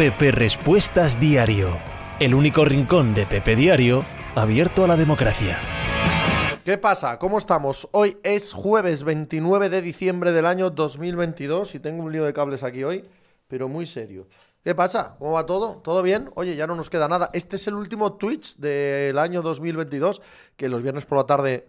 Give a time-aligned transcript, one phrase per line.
[0.00, 1.68] Pepe Respuestas Diario,
[2.20, 4.02] el único rincón de Pepe Diario
[4.34, 5.58] abierto a la democracia.
[6.64, 7.18] ¿Qué pasa?
[7.18, 7.86] ¿Cómo estamos?
[7.92, 12.62] Hoy es jueves 29 de diciembre del año 2022 y tengo un lío de cables
[12.62, 13.04] aquí hoy,
[13.46, 14.26] pero muy serio.
[14.64, 15.16] ¿Qué pasa?
[15.18, 15.82] ¿Cómo va todo?
[15.84, 16.30] ¿Todo bien?
[16.34, 17.28] Oye, ya no nos queda nada.
[17.34, 20.22] Este es el último Twitch del año 2022,
[20.56, 21.68] que los viernes por la tarde...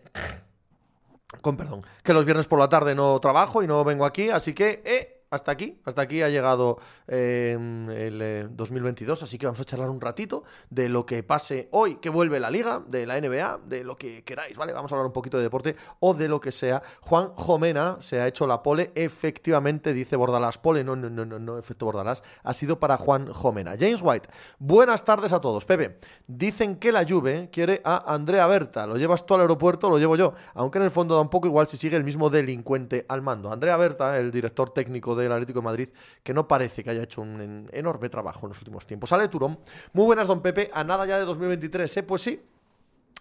[1.41, 4.53] Con perdón, que los viernes por la tarde no trabajo y no vengo aquí, así
[4.53, 4.81] que...
[4.85, 6.77] Eh, hasta aquí, hasta aquí ha llegado
[7.07, 11.69] eh, el 2022, eh, así que vamos a charlar un ratito de lo que pase
[11.71, 14.73] hoy, que vuelve la liga, de la NBA, de lo que queráis, ¿vale?
[14.73, 16.83] Vamos a hablar un poquito de deporte o de lo que sea.
[16.99, 21.39] Juan Jomena se ha hecho la pole, efectivamente, dice Bordalás, pole, no, no, no, no,
[21.39, 23.77] no, efecto Bordalás, ha sido para Juan Jomena.
[23.79, 24.27] James White,
[24.59, 25.63] buenas tardes a todos.
[25.63, 29.97] Pepe, dicen que la Juve quiere a Andrea Berta, lo llevas tú al aeropuerto, lo
[29.97, 33.05] llevo yo, aunque en el fondo da un poco igual si sigue el mismo delincuente
[33.07, 33.49] al mando.
[33.49, 35.89] Andrea Berta, el director técnico de del Atlético de Madrid,
[36.23, 39.09] que no parece que haya hecho un enorme trabajo en los últimos tiempos.
[39.09, 39.59] Sale Turón.
[39.93, 40.69] Muy buenas, don Pepe.
[40.73, 42.03] A nada ya de 2023, ¿eh?
[42.03, 42.41] Pues sí,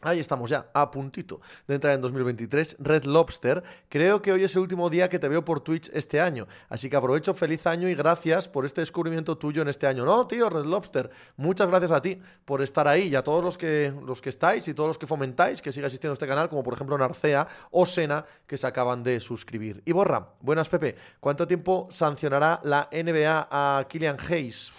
[0.03, 2.77] Ahí estamos ya, a puntito de entrar en 2023.
[2.79, 6.21] Red Lobster, creo que hoy es el último día que te veo por Twitch este
[6.21, 6.47] año.
[6.71, 10.07] Así que aprovecho, feliz año y gracias por este descubrimiento tuyo en este año.
[10.07, 13.59] No, tío, Red Lobster, muchas gracias a ti por estar ahí y a todos los
[13.59, 16.63] que, los que estáis y todos los que fomentáis que siga existiendo este canal, como
[16.63, 19.83] por ejemplo Narcea o Sena, que se acaban de suscribir.
[19.85, 24.73] Y Borra, buenas Pepe, ¿cuánto tiempo sancionará la NBA a Killian Hayes?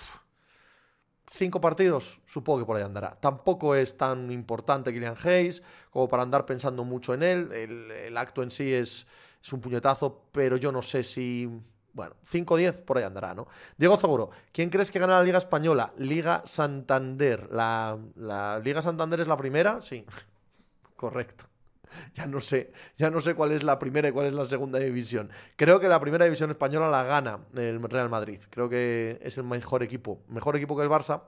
[1.33, 3.17] Cinco partidos, supongo que por ahí andará.
[3.19, 7.51] Tampoco es tan importante Kylian Hayes como para andar pensando mucho en él.
[7.51, 9.07] El, acto en sí es,
[9.41, 11.49] es, un puñetazo, pero yo no sé si.
[11.93, 13.47] Bueno, 5 o 10 por ahí andará, ¿no?
[13.77, 15.91] Diego Seguro, ¿quién crees que gana la Liga Española?
[15.97, 17.49] Liga Santander.
[17.51, 19.81] ¿La, la Liga Santander es la primera?
[19.81, 20.05] Sí,
[20.95, 21.45] correcto.
[22.13, 24.79] ya no sé, ya no sé cuál es la primera y cuál es la segunda
[24.79, 25.29] división.
[25.55, 28.39] Creo que la primera división española la gana el Real Madrid.
[28.49, 31.23] Creo que es el mejor equipo, mejor equipo que el Barça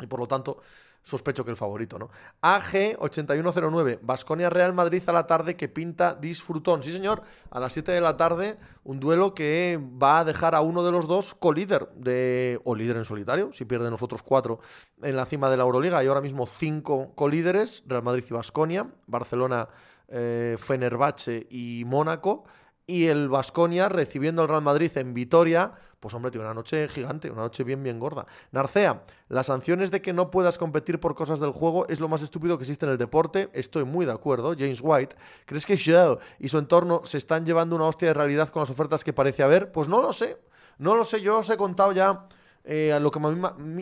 [0.00, 0.60] y por lo tanto
[1.06, 2.10] sospecho que el favorito, ¿no?
[2.40, 6.82] AG 8109, Basconia Real Madrid a la tarde que pinta disfrutón.
[6.82, 10.62] Sí, señor, a las 7 de la tarde, un duelo que va a dejar a
[10.62, 14.58] uno de los dos colíder de o líder en solitario, si pierden los otros cuatro
[15.00, 15.98] en la cima de la Euroliga.
[15.98, 19.68] Hay ahora mismo cinco colíderes, Real Madrid y Basconia, Barcelona,
[20.08, 22.46] eh, Fenerbahce y Mónaco.
[22.86, 27.30] Y el Basconia recibiendo al Real Madrid en Vitoria pues hombre, tiene una noche gigante,
[27.30, 28.26] una noche bien, bien gorda.
[28.52, 32.22] Narcea, las sanciones de que no puedas competir por cosas del juego es lo más
[32.22, 33.48] estúpido que existe en el deporte.
[33.52, 34.54] Estoy muy de acuerdo.
[34.56, 35.16] James White,
[35.46, 38.70] ¿crees que Joe y su entorno se están llevando una hostia de realidad con las
[38.70, 39.72] ofertas que parece haber?
[39.72, 40.38] Pues no lo sé.
[40.78, 41.20] No lo sé.
[41.22, 42.28] Yo os he contado ya
[42.62, 43.18] eh, lo que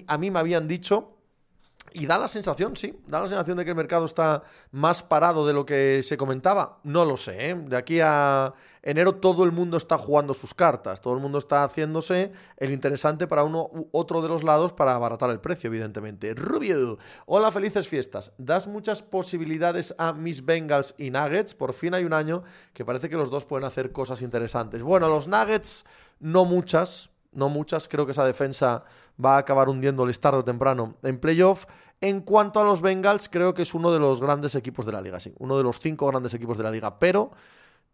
[0.07, 1.14] a mí me habían dicho
[1.97, 5.47] y da la sensación, sí, da la sensación de que el mercado está más parado
[5.47, 6.81] de lo que se comentaba.
[6.83, 7.55] No lo sé, ¿eh?
[7.55, 11.63] De aquí a enero todo el mundo está jugando sus cartas, todo el mundo está
[11.63, 16.35] haciéndose el interesante para uno u otro de los lados para abaratar el precio, evidentemente.
[16.35, 18.33] Rubio, hola, felices fiestas.
[18.39, 21.55] Das muchas posibilidades a Miss Bengals y Nuggets.
[21.55, 24.83] Por fin hay un año que parece que los dos pueden hacer cosas interesantes.
[24.83, 25.85] Bueno, los Nuggets
[26.19, 27.87] no muchas, no muchas.
[27.87, 28.83] Creo que esa defensa
[29.23, 31.67] va a acabar hundiéndoles tarde o temprano en playoff.
[32.05, 35.01] En cuanto a los Bengals, creo que es uno de los grandes equipos de la
[35.01, 37.31] liga, sí, uno de los cinco grandes equipos de la liga, pero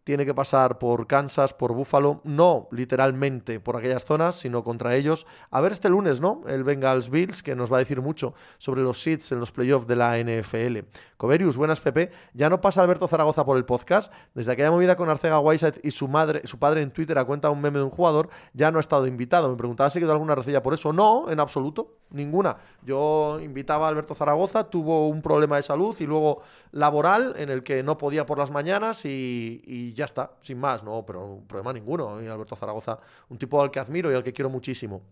[0.05, 5.27] tiene que pasar por Kansas, por Buffalo, no literalmente por aquellas zonas, sino contra ellos.
[5.51, 6.43] A ver este lunes, ¿no?
[6.47, 9.87] El Bengals Bills, que nos va a decir mucho sobre los seeds en los playoffs
[9.87, 10.79] de la NFL.
[11.17, 12.11] Coverius, buenas Pepe.
[12.33, 14.13] Ya no pasa Alberto Zaragoza por el podcast.
[14.35, 17.51] Desde aquella movida con Arcega Whiteside y su madre, su padre en Twitter a cuenta
[17.51, 19.51] un meme de un jugador, ya no ha estado invitado.
[19.51, 20.93] Me preguntaba si quedó alguna recilla por eso.
[20.93, 22.57] No, en absoluto, ninguna.
[22.83, 26.41] Yo invitaba a Alberto Zaragoza, tuvo un problema de salud y luego
[26.73, 30.83] laboral en el que no podía por las mañanas y y ya está, sin más,
[30.83, 32.17] no, pero problema ninguno.
[32.17, 35.03] Alberto Zaragoza, un tipo al que admiro y al que quiero muchísimo.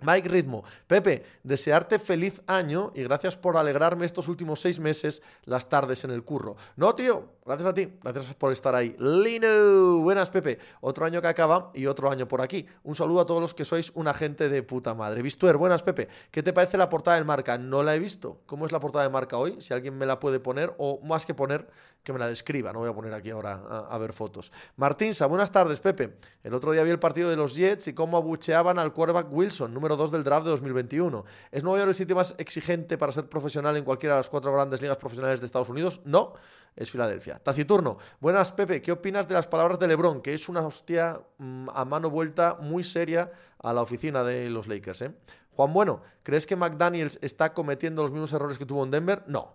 [0.00, 5.68] Mike Ritmo, Pepe, desearte feliz año y gracias por alegrarme estos últimos seis meses las
[5.68, 6.56] tardes en el curro.
[6.76, 8.96] No, tío, gracias a ti, gracias por estar ahí.
[8.98, 10.58] Lino, buenas, Pepe.
[10.80, 12.66] Otro año que acaba y otro año por aquí.
[12.82, 15.22] Un saludo a todos los que sois una gente de puta madre.
[15.22, 16.08] Vistuer, buenas, Pepe.
[16.30, 17.58] ¿Qué te parece la portada del marca?
[17.58, 18.40] No la he visto.
[18.46, 19.60] ¿Cómo es la portada de marca hoy?
[19.60, 21.68] Si alguien me la puede poner o más que poner,
[22.04, 22.72] que me la describa.
[22.72, 24.52] No voy a poner aquí ahora a, ver fotos.
[24.76, 26.16] Martinsa, buenas tardes, Pepe.
[26.42, 29.72] El otro día vi el partido de los Jets y cómo abucheaban al quarterback Wilson,
[29.72, 31.24] número 2 del draft de 2021.
[31.50, 34.52] ¿Es Nueva York el sitio más exigente para ser profesional en cualquiera de las cuatro
[34.52, 36.02] grandes ligas profesionales de Estados Unidos?
[36.04, 36.34] No,
[36.76, 37.38] es Filadelfia.
[37.38, 38.82] Taciturno, buenas, Pepe.
[38.82, 40.20] ¿Qué opinas de las palabras de LeBron?
[40.20, 44.66] Que es una hostia mm, a mano vuelta muy seria a la oficina de los
[44.66, 45.02] Lakers.
[45.02, 45.14] ¿eh?
[45.52, 49.22] Juan Bueno, ¿crees que McDaniels está cometiendo los mismos errores que tuvo en Denver?
[49.26, 49.54] No,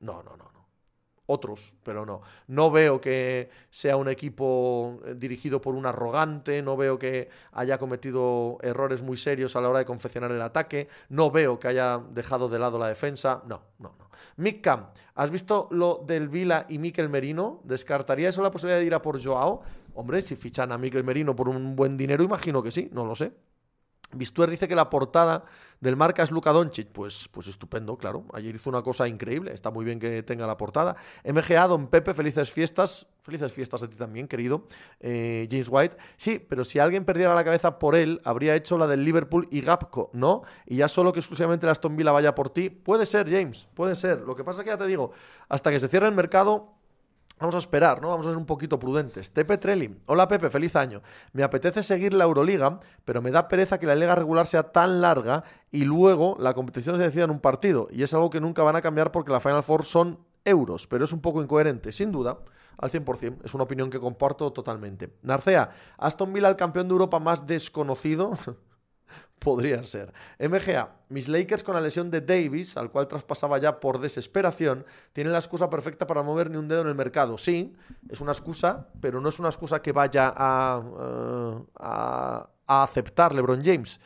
[0.00, 0.51] no, no, no.
[1.32, 2.22] Otros, pero no.
[2.46, 7.78] No veo que sea un equipo eh, dirigido por un arrogante, no veo que haya
[7.78, 12.00] cometido errores muy serios a la hora de confeccionar el ataque, no veo que haya
[12.10, 14.12] dejado de lado la defensa, no, no, no.
[14.36, 14.66] Mick
[15.14, 17.60] ¿has visto lo del Vila y Miquel Merino?
[17.64, 19.62] ¿Descartaría eso la posibilidad de ir a por Joao?
[19.94, 23.14] Hombre, si fichan a Miquel Merino por un buen dinero, imagino que sí, no lo
[23.14, 23.32] sé.
[24.14, 25.44] Bistuer dice que la portada
[25.80, 26.88] del marca es Luka Doncic.
[26.88, 28.24] Pues, pues estupendo, claro.
[28.32, 29.52] Ayer hizo una cosa increíble.
[29.52, 30.96] Está muy bien que tenga la portada.
[31.24, 33.06] MGA, Don Pepe, felices fiestas.
[33.22, 34.66] Felices fiestas a ti también, querido.
[35.00, 35.96] Eh, James White.
[36.16, 39.60] Sí, pero si alguien perdiera la cabeza por él, habría hecho la del Liverpool y
[39.60, 40.42] Gapco, ¿no?
[40.66, 42.70] Y ya solo que exclusivamente la Aston Villa vaya por ti.
[42.70, 44.20] Puede ser, James, puede ser.
[44.20, 45.12] Lo que pasa es que ya te digo,
[45.48, 46.74] hasta que se cierre el mercado,
[47.42, 48.10] Vamos a esperar, ¿no?
[48.10, 49.32] Vamos a ser un poquito prudentes.
[49.32, 49.92] Tepe Trelli.
[50.06, 51.02] Hola Pepe, feliz año.
[51.32, 55.00] Me apetece seguir la Euroliga, pero me da pereza que la liga regular sea tan
[55.00, 55.42] larga
[55.72, 57.88] y luego la competición se decida en un partido.
[57.90, 61.04] Y es algo que nunca van a cambiar porque la Final Four son euros, pero
[61.04, 62.38] es un poco incoherente, sin duda,
[62.78, 63.38] al 100%.
[63.42, 65.12] Es una opinión que comparto totalmente.
[65.22, 68.38] Narcea, Aston Villa el campeón de Europa más desconocido.
[69.38, 70.12] Podría ser.
[70.38, 75.32] MGA, mis Lakers con la lesión de Davis, al cual traspasaba ya por desesperación, tienen
[75.32, 77.38] la excusa perfecta para mover ni un dedo en el mercado.
[77.38, 77.74] Sí,
[78.08, 83.64] es una excusa, pero no es una excusa que vaya a, eh, a, aceptar LeBron
[83.64, 84.00] James.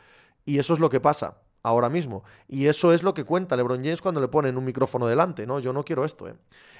[0.45, 2.23] Y eso es lo que pasa ahora mismo.
[2.47, 5.45] Y eso es lo que cuenta LeBron James cuando le ponen un micrófono delante.
[5.45, 6.27] No, yo no quiero esto.
[6.27, 6.35] ¿eh?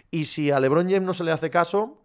[0.10, 2.02] Y si a LeBron James no se le hace caso,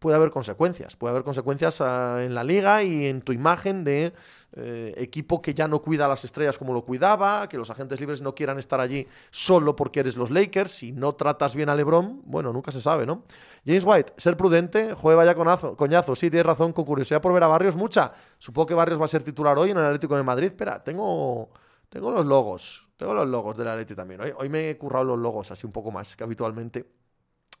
[0.00, 0.96] puede haber consecuencias.
[0.96, 4.12] Puede haber consecuencias ah, en la liga y en tu imagen de
[4.56, 8.00] eh, equipo que ya no cuida a las estrellas como lo cuidaba, que los agentes
[8.00, 10.70] libres no quieran estar allí solo porque eres los Lakers.
[10.70, 13.22] Si no tratas bien a LeBron, bueno, nunca se sabe, ¿no?
[13.64, 16.16] James White, ser prudente, juegue vaya conazo, coñazo.
[16.16, 18.12] Sí, tienes razón, con curiosidad por ver a Barrios, mucha.
[18.38, 20.46] Supongo que Barrios va a ser titular hoy en el Atlético de Madrid.
[20.46, 21.50] Espera, tengo,
[21.90, 22.88] tengo los logos.
[22.96, 24.22] Tengo los logos del Atlético también.
[24.22, 26.99] Hoy, hoy me he currado los logos así un poco más que habitualmente.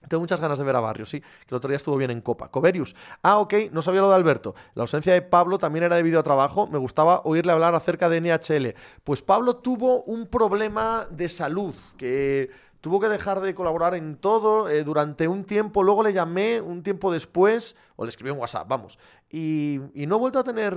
[0.08, 2.22] Tengo muchas ganas de ver a Barrios, sí, que el otro día estuvo bien en
[2.22, 2.50] Copa.
[2.50, 4.54] Coverius, ah, ok, no sabía lo de Alberto.
[4.74, 6.66] La ausencia de Pablo también era debido a trabajo.
[6.66, 8.74] Me gustaba oírle hablar acerca de NHL.
[9.04, 12.50] Pues Pablo tuvo un problema de salud que
[12.80, 15.82] tuvo que dejar de colaborar en todo eh, durante un tiempo.
[15.82, 18.98] Luego le llamé un tiempo después, o le escribí un WhatsApp, vamos,
[19.32, 20.76] y, no he vuelto a tener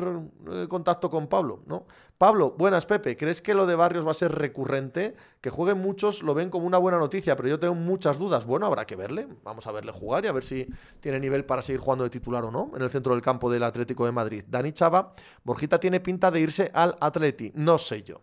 [0.52, 1.86] eh, contacto con Pablo, ¿no?
[2.20, 3.18] Pablo, buenas, Pepe.
[3.18, 5.16] ¿Crees que lo de Barrios va a ser recurrente?
[5.42, 8.46] Que jueguen muchos lo ven como una buena noticia, pero yo tengo muchas dudas.
[8.46, 9.28] Bueno, habrá que verle.
[9.44, 10.68] Vamos a verle jugar y a ver si
[11.00, 13.64] tiene nivel para seguir jugando de titular o no en el centro del campo del
[13.64, 14.44] Atlético de Madrid.
[14.48, 15.14] Dani Chava,
[15.44, 17.52] Borjita tiene pinta de irse al Atleti.
[17.56, 18.22] No sé yo.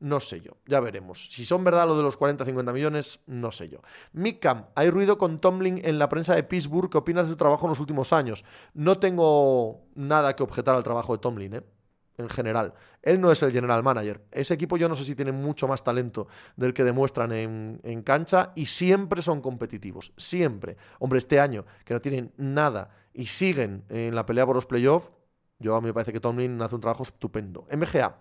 [0.00, 1.28] No sé yo, ya veremos.
[1.30, 3.78] Si son verdad lo de los 40-50 millones, no sé yo.
[4.12, 6.90] Mickham, hay ruido con Tomlin en la prensa de Pittsburgh.
[6.90, 8.44] ¿Qué opinas de su trabajo en los últimos años?
[8.74, 11.62] No tengo nada que objetar al trabajo de Tomlin, ¿eh?
[12.18, 12.74] en general.
[13.02, 14.24] Él no es el general manager.
[14.30, 18.02] Ese equipo yo no sé si tiene mucho más talento del que demuestran en, en,
[18.02, 20.12] cancha y siempre son competitivos.
[20.16, 20.76] Siempre.
[20.98, 25.10] Hombre, este año que no tienen nada y siguen en la pelea por los playoffs,
[25.58, 27.66] yo a mí me parece que Tomlin hace un trabajo estupendo.
[27.70, 28.16] MGA.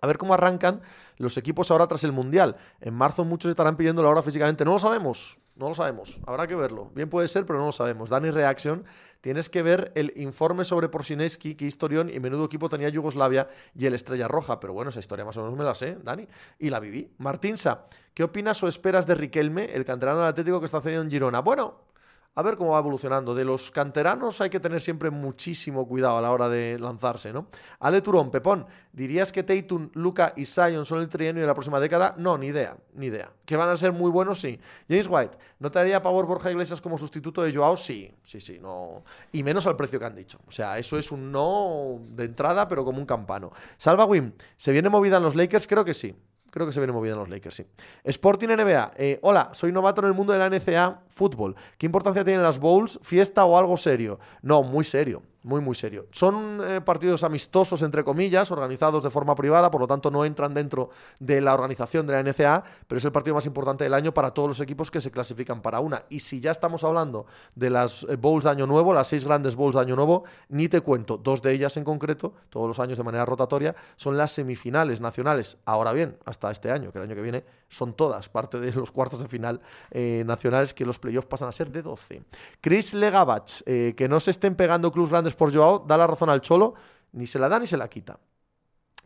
[0.00, 0.80] A ver cómo arrancan
[1.16, 2.56] los equipos ahora tras el Mundial.
[2.80, 4.64] En marzo muchos estarán pidiendo la hora físicamente.
[4.64, 6.20] No lo sabemos, no lo sabemos.
[6.26, 6.90] Habrá que verlo.
[6.94, 8.10] Bien puede ser, pero no lo sabemos.
[8.10, 8.84] Dani Reaction,
[9.20, 13.86] tienes que ver el informe sobre Porsineski, que historión y menudo equipo tenía Yugoslavia y
[13.86, 14.60] el Estrella Roja.
[14.60, 16.28] Pero bueno, esa historia más o menos me la sé, Dani,
[16.58, 17.10] y la viví.
[17.18, 21.10] Martinsa, ¿qué opinas o esperas de Riquelme, el canterano del Atlético que está cedido en
[21.10, 21.40] Girona?
[21.40, 21.86] Bueno,
[22.36, 23.34] a ver cómo va evolucionando.
[23.34, 27.48] De los canteranos hay que tener siempre muchísimo cuidado a la hora de lanzarse, ¿no?
[27.80, 31.80] Ale Turón, Pepón, ¿dirías que Tatum, Luca y Zion son el trienio de la próxima
[31.80, 32.14] década?
[32.18, 33.32] No, ni idea, ni idea.
[33.46, 34.38] ¿Que van a ser muy buenos?
[34.38, 34.60] Sí.
[34.86, 37.76] James White, ¿no te haría pavor Borja Iglesias como sustituto de Joao?
[37.76, 39.02] Sí, sí, sí, no.
[39.32, 40.38] Y menos al precio que han dicho.
[40.46, 43.50] O sea, eso es un no de entrada, pero como un campano.
[43.78, 45.66] Salva Wim, ¿se viene movida en los Lakers?
[45.66, 46.14] Creo que sí.
[46.56, 47.66] Creo que se viene moviendo los Lakers, sí.
[48.02, 48.92] Sporting NBA.
[48.96, 51.54] Eh, hola, soy novato en el mundo de la NCA fútbol.
[51.76, 52.98] ¿Qué importancia tienen las bowls?
[53.02, 54.18] ¿Fiesta o algo serio?
[54.40, 56.06] No, muy serio muy, muy serio.
[56.10, 60.52] Son eh, partidos amistosos, entre comillas, organizados de forma privada, por lo tanto no entran
[60.52, 64.12] dentro de la organización de la NCA, pero es el partido más importante del año
[64.12, 66.02] para todos los equipos que se clasifican para una.
[66.08, 69.54] Y si ya estamos hablando de las eh, bowls de Año Nuevo, las seis grandes
[69.54, 72.98] bowls de Año Nuevo, ni te cuento, dos de ellas en concreto, todos los años
[72.98, 75.58] de manera rotatoria, son las semifinales nacionales.
[75.64, 78.90] Ahora bien, hasta este año, que el año que viene son todas parte de los
[78.90, 79.60] cuartos de final
[79.92, 82.22] eh, nacionales, que los playoffs pasan a ser de 12.
[82.60, 86.40] Chris Legabach, que no se estén pegando clubs grandes por Joao, da la razón al
[86.40, 86.74] Cholo,
[87.12, 88.18] ni se la da ni se la quita.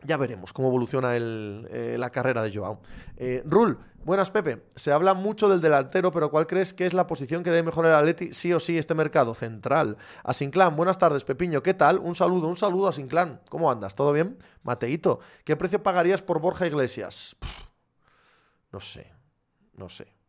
[0.03, 2.81] Ya veremos cómo evoluciona eh, la carrera de Joao.
[3.17, 4.63] Eh, Rul, buenas Pepe.
[4.75, 7.91] Se habla mucho del delantero, pero ¿cuál crees que es la posición que debe mejorar
[7.91, 9.97] el Atleti sí o sí este mercado central?
[10.23, 11.99] Asinclan, buenas tardes Pepiño, ¿qué tal?
[11.99, 13.41] Un saludo, un saludo a Asinclan.
[13.49, 13.93] ¿Cómo andas?
[13.93, 14.39] ¿Todo bien?
[14.63, 17.35] Mateito, ¿qué precio pagarías por Borja Iglesias?
[18.71, 19.11] no sé,
[19.73, 20.20] no sé.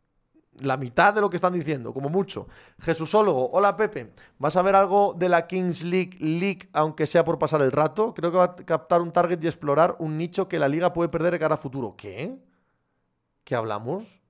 [0.61, 2.49] La mitad de lo que están diciendo, como mucho.
[2.80, 7.38] Jesúsólogo, hola Pepe, ¿vas a ver algo de la Kings League League, aunque sea por
[7.38, 8.12] pasar el rato?
[8.14, 11.09] Creo que va a captar un target y explorar un nicho que la liga puede
[11.09, 11.94] perder de cara a futuro.
[11.97, 12.37] ¿Qué?
[13.44, 14.21] ¿Qué hablamos?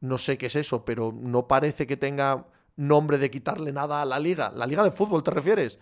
[0.00, 4.04] No sé qué es eso, pero no parece que tenga nombre de quitarle nada a
[4.04, 4.52] la liga.
[4.54, 5.78] ¿La liga de fútbol te refieres?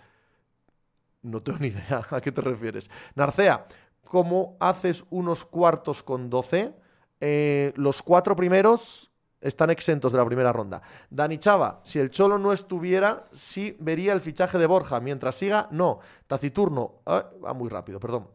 [1.22, 2.90] No tengo ni idea a qué te refieres.
[3.14, 3.66] Narcea,
[4.04, 6.74] ¿cómo haces unos cuartos con 12?
[7.20, 9.07] Eh, los cuatro primeros
[9.40, 10.82] están exentos de la primera ronda.
[11.10, 15.00] Dani Chava, si el Cholo no estuviera, sí vería el fichaje de Borja.
[15.00, 16.00] Mientras siga, no.
[16.26, 18.28] Taciturno, ah, va muy rápido, perdón.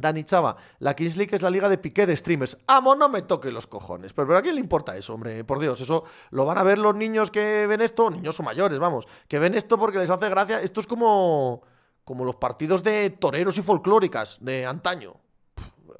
[0.00, 2.56] Dani Chava, la Kings League es la liga de piqué de streamers.
[2.66, 4.12] Amo, no me toque los cojones.
[4.12, 5.44] Pero, ¿a quién le importa eso, hombre?
[5.44, 8.78] Por Dios, eso lo van a ver los niños que ven esto, niños o mayores,
[8.78, 10.60] vamos, que ven esto porque les hace gracia.
[10.62, 11.62] Esto es como,
[12.04, 15.16] como los partidos de toreros y folclóricas de antaño.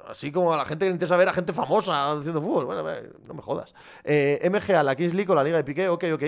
[0.07, 2.65] Así como a la gente que le interesa ver a gente famosa haciendo fútbol.
[2.65, 2.83] Bueno,
[3.27, 3.73] no me jodas.
[4.03, 5.89] Eh, MGA, la Kings League o la Liga de Piqué.
[5.89, 6.23] Ok, ok.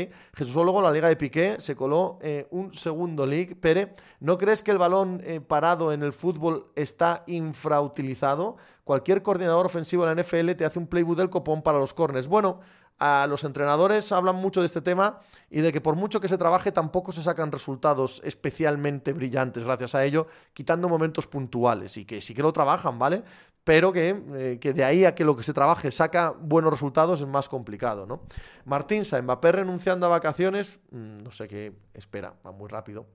[0.55, 3.55] luego la Liga de Piqué, se coló eh, un segundo league.
[3.55, 8.57] Pere, ¿no crees que el balón eh, parado en el fútbol está infrautilizado?
[8.83, 12.27] Cualquier coordinador ofensivo de la NFL te hace un playbook del copón para los corners.
[12.27, 12.59] Bueno,
[12.99, 15.19] a los entrenadores hablan mucho de este tema
[15.49, 19.95] y de que por mucho que se trabaje tampoco se sacan resultados especialmente brillantes gracias
[19.95, 23.23] a ello, quitando momentos puntuales y que sí que lo trabajan, ¿vale?
[23.63, 27.27] pero eh, que, de ahí a que lo que se trabaje saca buenos resultados es
[27.27, 28.23] más complicado, ¿no?
[28.65, 33.05] Martín Mbappé renunciando a vacaciones, mm, no sé qué espera, va muy rápido.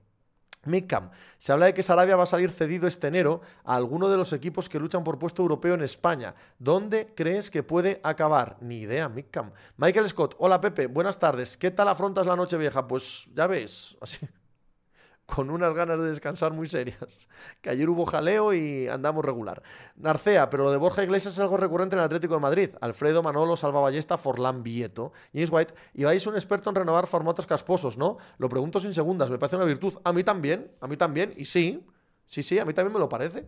[0.65, 4.17] Mickam, se habla de que Sarabia va a salir cedido este enero a alguno de
[4.17, 6.35] los equipos que luchan por puesto europeo en España.
[6.57, 8.57] ¿Dónde crees que puede acabar?
[8.61, 9.51] Ni idea, Mickam.
[9.77, 11.55] Michael Scott, hola Pepe, buenas tardes.
[11.55, 12.87] ¿Qué tal afrontas la noche vieja?
[12.87, 14.19] Pues ya ves, así,
[15.35, 16.97] con unas ganas de descansar muy serias.
[17.61, 19.61] Que ayer hubo jaleo y andamos regular.
[19.95, 22.69] Narcea, pero lo de Borja Iglesias es algo recurrente en el Atlético de Madrid.
[22.81, 25.11] Alfredo, Manolo, Salva Ballesta, Forlán, Vieto.
[25.33, 28.17] James White, y vais un experto en renovar formatos casposos, ¿no?
[28.37, 29.93] Lo pregunto sin segundas, me parece una virtud.
[30.03, 31.85] A mí también, a mí también, y sí,
[32.25, 33.45] sí, sí, a mí también me lo parece.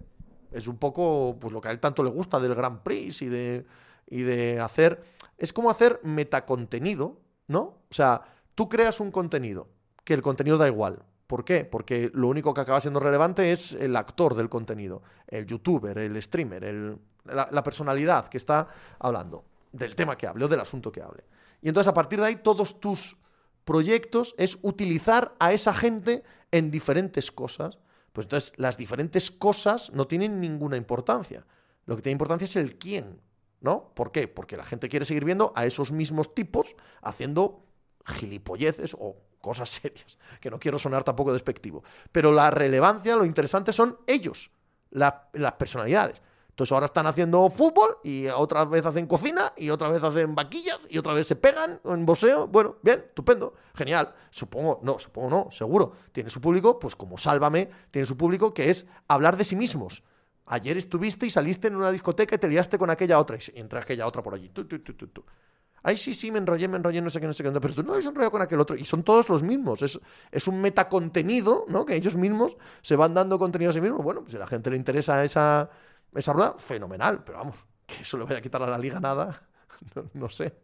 [0.52, 3.28] Es un poco pues lo que a él tanto le gusta del Grand Prix y
[3.28, 3.66] de,
[4.08, 5.04] y de hacer...
[5.38, 7.62] Es como hacer metacontenido, ¿no?
[7.62, 8.22] O sea,
[8.56, 9.70] tú creas un contenido,
[10.04, 11.64] que el contenido da igual ¿Por qué?
[11.64, 16.22] Porque lo único que acaba siendo relevante es el actor del contenido, el youtuber, el
[16.22, 18.68] streamer, la, personalidad que está
[19.00, 21.24] hablando del tema que hable o del asunto que hable.
[21.62, 23.16] Y entonces a partir de ahí todos tus
[23.64, 26.22] proyectos es utilizar a esa gente
[26.52, 27.78] en diferentes cosas.
[28.12, 31.46] Pues entonces las diferentes cosas no tienen ninguna importancia.
[31.86, 33.22] Lo que tiene importancia es el quién,
[33.62, 33.94] ¿no?
[33.94, 34.28] ¿Por qué?
[34.28, 37.64] Porque la gente quiere seguir viendo a esos mismos tipos haciendo
[38.06, 41.84] gilipolleces o cosas serias, que no quiero sonar tampoco despectivo.
[42.12, 44.52] Pero la relevancia, lo interesante son ellos,
[44.92, 46.22] las personalidades.
[46.52, 50.80] Entonces ahora están haciendo fútbol y otra vez hacen cocina y otra vez hacen vaquillas
[50.90, 52.48] y otra vez se pegan en boxeo.
[52.48, 54.14] Bueno, bien, estupendo, genial.
[54.30, 55.94] Supongo, no, supongo no, seguro.
[56.12, 60.04] Tiene su público, pues como Sálvame, tiene su público que es hablar de sí mismos.
[60.46, 63.80] Ayer estuviste y saliste en una discoteca y te liaste con aquella otra y entra
[63.80, 64.50] aquella otra por allí.
[64.50, 65.26] Tú, tú, tú,
[65.84, 67.52] Ay, sí, sí, me enrollé, me enrollé, no sé qué, no sé qué.
[67.52, 68.76] Pero tú no habéis enrollado con aquel otro.
[68.76, 69.82] Y son todos los mismos.
[69.82, 70.00] Es,
[70.32, 71.86] es un metacontenido, ¿no?
[71.86, 74.04] Que ellos mismos se van dando contenido a sí mismos.
[74.04, 75.70] Bueno, pues si a la gente le interesa esa,
[76.14, 77.24] esa rueda, fenomenal.
[77.24, 77.56] Pero vamos,
[77.88, 79.42] que eso le vaya a quitar a la liga nada.
[80.14, 80.56] no, sé.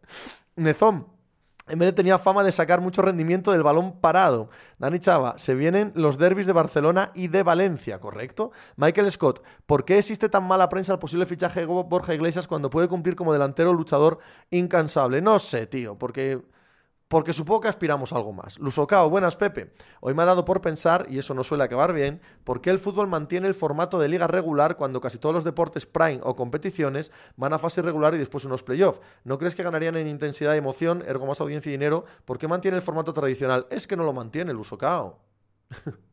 [0.56, 1.17] Nezón.
[1.68, 4.50] Emery tenía fama de sacar mucho rendimiento del balón parado.
[4.78, 8.52] Dani Chava, se vienen los derbis de Barcelona y de Valencia, ¿correcto?
[8.76, 12.70] Michael Scott, ¿por qué existe tan mala prensa el posible fichaje de Borja Iglesias cuando
[12.70, 14.18] puede cumplir como delantero luchador
[14.50, 15.20] incansable?
[15.20, 16.42] No sé, tío, porque
[17.08, 18.58] porque supongo que aspiramos a algo más.
[18.58, 19.72] Lusocao, buenas Pepe.
[20.00, 22.78] Hoy me ha dado por pensar, y eso no suele acabar bien, por qué el
[22.78, 27.10] fútbol mantiene el formato de liga regular cuando casi todos los deportes prime o competiciones
[27.36, 29.00] van a fase regular y después unos playoffs.
[29.24, 32.04] ¿No crees que ganarían en intensidad y emoción, ergo más audiencia y dinero?
[32.24, 33.66] ¿Por qué mantiene el formato tradicional?
[33.70, 35.18] Es que no lo mantiene Lusocao.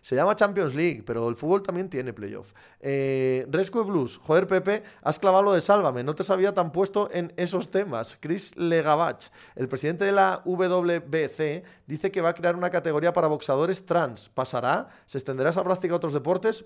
[0.00, 2.52] Se llama Champions League, pero el fútbol también tiene playoff.
[2.80, 4.18] Eh, Rescue Blues.
[4.18, 6.02] Joder, Pepe, has clavado lo de Sálvame.
[6.02, 8.18] No te sabía tan puesto en esos temas.
[8.20, 13.28] Chris Legabach, el presidente de la WBC, dice que va a crear una categoría para
[13.28, 14.28] boxadores trans.
[14.28, 14.88] ¿Pasará?
[15.06, 16.64] ¿Se extenderá esa práctica a otros deportes?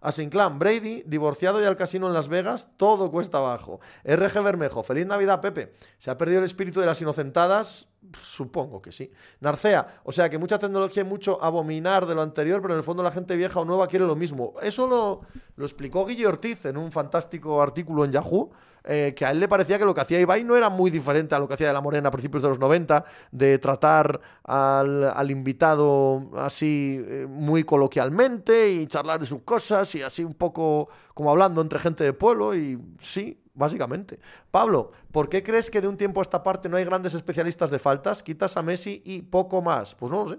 [0.00, 0.12] A
[0.50, 3.80] Brady, divorciado y al casino en Las Vegas, todo cuesta abajo.
[4.04, 5.74] RG Bermejo, feliz Navidad, Pepe.
[5.98, 7.88] ¿Se ha perdido el espíritu de las inocentadas?
[8.22, 9.10] Supongo que sí.
[9.40, 12.84] Narcea, o sea que mucha tecnología y mucho abominar de lo anterior, pero en el
[12.84, 14.54] fondo la gente vieja o nueva quiere lo mismo.
[14.62, 15.20] Eso lo,
[15.56, 18.50] lo explicó Guille Ortiz en un fantástico artículo en Yahoo,
[18.84, 21.34] eh, que a él le parecía que lo que hacía Ibai no era muy diferente
[21.34, 25.30] a lo que hacía de la Morena a principios de los 90, de tratar al,
[25.30, 31.30] invitado así eh, muy coloquialmente y charlar de sus cosas y así un poco como
[31.30, 34.18] hablando entre gente de pueblo y sí, básicamente.
[34.50, 37.70] Pablo, ¿por qué crees que de un tiempo a esta parte no hay grandes especialistas
[37.70, 38.22] de faltas?
[38.22, 39.94] Quitas a Messi y poco más.
[39.94, 40.38] Pues no lo sé.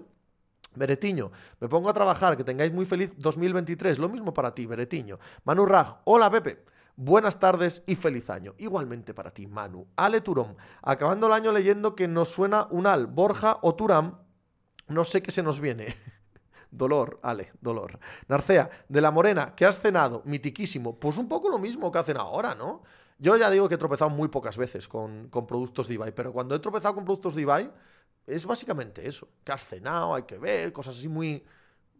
[0.74, 3.98] Beretiño, me pongo a trabajar, que tengáis muy feliz 2023.
[3.98, 5.18] Lo mismo para ti, Beretiño.
[5.44, 6.64] Manu Raj, hola Pepe.
[6.96, 8.54] Buenas tardes y feliz año.
[8.58, 9.86] Igualmente para ti, Manu.
[9.96, 14.18] Ale Turón, acabando el año leyendo que nos suena un al, Borja o Turán,
[14.88, 15.94] no sé qué se nos viene.
[16.70, 17.98] dolor, Ale, dolor.
[18.28, 20.22] Narcea, de la Morena, ¿qué has cenado?
[20.24, 20.98] Mitiquísimo.
[20.98, 22.82] Pues un poco lo mismo que hacen ahora, ¿no?
[23.20, 26.32] Yo ya digo que he tropezado muy pocas veces con, con productos de Ibai, pero
[26.32, 27.70] cuando he tropezado con productos de Ibai,
[28.26, 29.28] es básicamente eso.
[29.44, 30.14] ¿Qué has cenado?
[30.14, 31.44] Hay que ver, cosas así muy,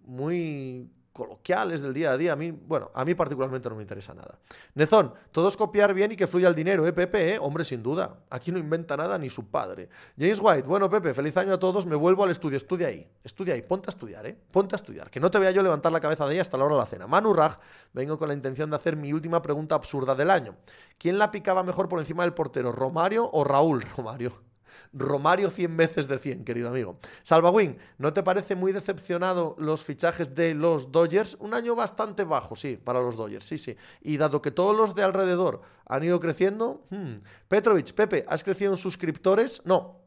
[0.05, 2.33] muy coloquiales del día a día.
[2.33, 4.39] A mí, bueno, a mí particularmente no me interesa nada.
[4.75, 7.35] Nezón, todos copiar bien y que fluya el dinero, ¿eh, Pepe?
[7.35, 7.39] Eh?
[7.41, 8.19] Hombre, sin duda.
[8.31, 9.89] Aquí no inventa nada ni su padre.
[10.19, 11.87] James White, bueno, Pepe, feliz año a todos.
[11.87, 12.57] Me vuelvo al estudio.
[12.57, 13.09] Estudia ahí.
[13.25, 13.63] Estudia ahí.
[13.63, 14.37] Ponte a estudiar, ¿eh?
[14.51, 15.11] Ponte a estudiar.
[15.11, 16.87] Que no te vea yo levantar la cabeza de ella hasta la hora de la
[16.87, 17.07] cena.
[17.07, 17.59] Manu Raj,
[17.93, 20.57] vengo con la intención de hacer mi última pregunta absurda del año.
[20.99, 23.83] ¿Quién la picaba mejor por encima del portero, Romario o Raúl?
[23.97, 24.50] Romario.
[24.93, 26.99] Romario 100 veces de 100, querido amigo.
[27.23, 31.37] Salvawin, ¿no te parece muy decepcionado los fichajes de los Dodgers?
[31.41, 33.77] Un año bastante bajo, sí, para los Dodgers, sí, sí.
[34.03, 37.15] Y dado que todos los de alrededor han ido creciendo, hmm.
[37.49, 39.63] Petrovich, Pepe, ¿has crecido en suscriptores?
[39.65, 40.01] No,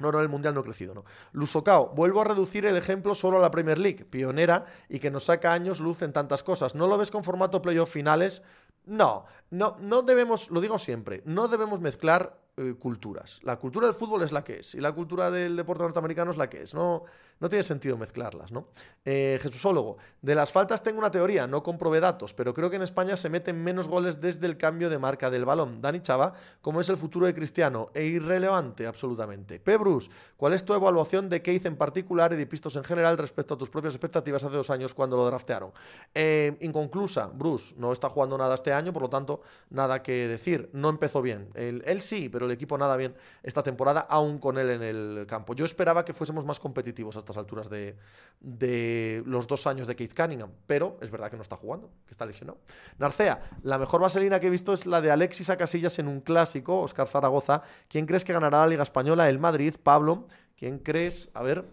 [0.00, 1.04] no, no, el Mundial no ha crecido, no.
[1.32, 5.24] Lusocao, vuelvo a reducir el ejemplo solo a la Premier League, pionera y que nos
[5.24, 6.74] saca años luz en tantas cosas.
[6.74, 8.42] ¿No lo ves con formato playoff finales?
[8.84, 13.38] No, no, no debemos, lo digo siempre, no debemos mezclar eh, culturas.
[13.42, 16.36] La cultura del fútbol es la que es y la cultura del deporte norteamericano es
[16.36, 16.74] la que es.
[16.74, 17.04] No,
[17.40, 18.68] no tiene sentido mezclarlas, ¿no?
[19.04, 22.82] Eh, Jesúsólogo, de las faltas tengo una teoría, no comprobé datos, pero creo que en
[22.82, 25.80] España se meten menos goles desde el cambio de marca del balón.
[25.80, 27.90] Dani Chava, ¿cómo es el futuro de Cristiano?
[27.94, 29.60] E irrelevante, absolutamente.
[29.60, 29.76] P.
[29.76, 33.54] Bruce, ¿cuál es tu evaluación de Keith en particular y de Pistos en general respecto
[33.54, 35.70] a tus propias expectativas hace dos años cuando lo draftearon?
[36.12, 40.70] Eh, inconclusa, Bruce, no está jugando nada este año, por lo tanto, nada que decir.
[40.72, 41.50] No empezó bien.
[41.54, 45.54] él sí, pero el equipo nada bien esta temporada, aún con él en el campo.
[45.54, 47.96] Yo esperaba que fuésemos más competitivos a estas alturas de,
[48.40, 52.12] de los dos años de Keith Cunningham, pero es verdad que no está jugando, que
[52.12, 52.58] está lesionado.
[52.98, 56.20] Narcea, la mejor vaselina que he visto es la de Alexis a Casillas en un
[56.20, 57.62] clásico, Oscar Zaragoza.
[57.88, 59.28] ¿Quién crees que ganará la Liga Española?
[59.28, 60.26] El Madrid, Pablo.
[60.56, 61.30] ¿Quién crees?
[61.34, 61.64] A ver,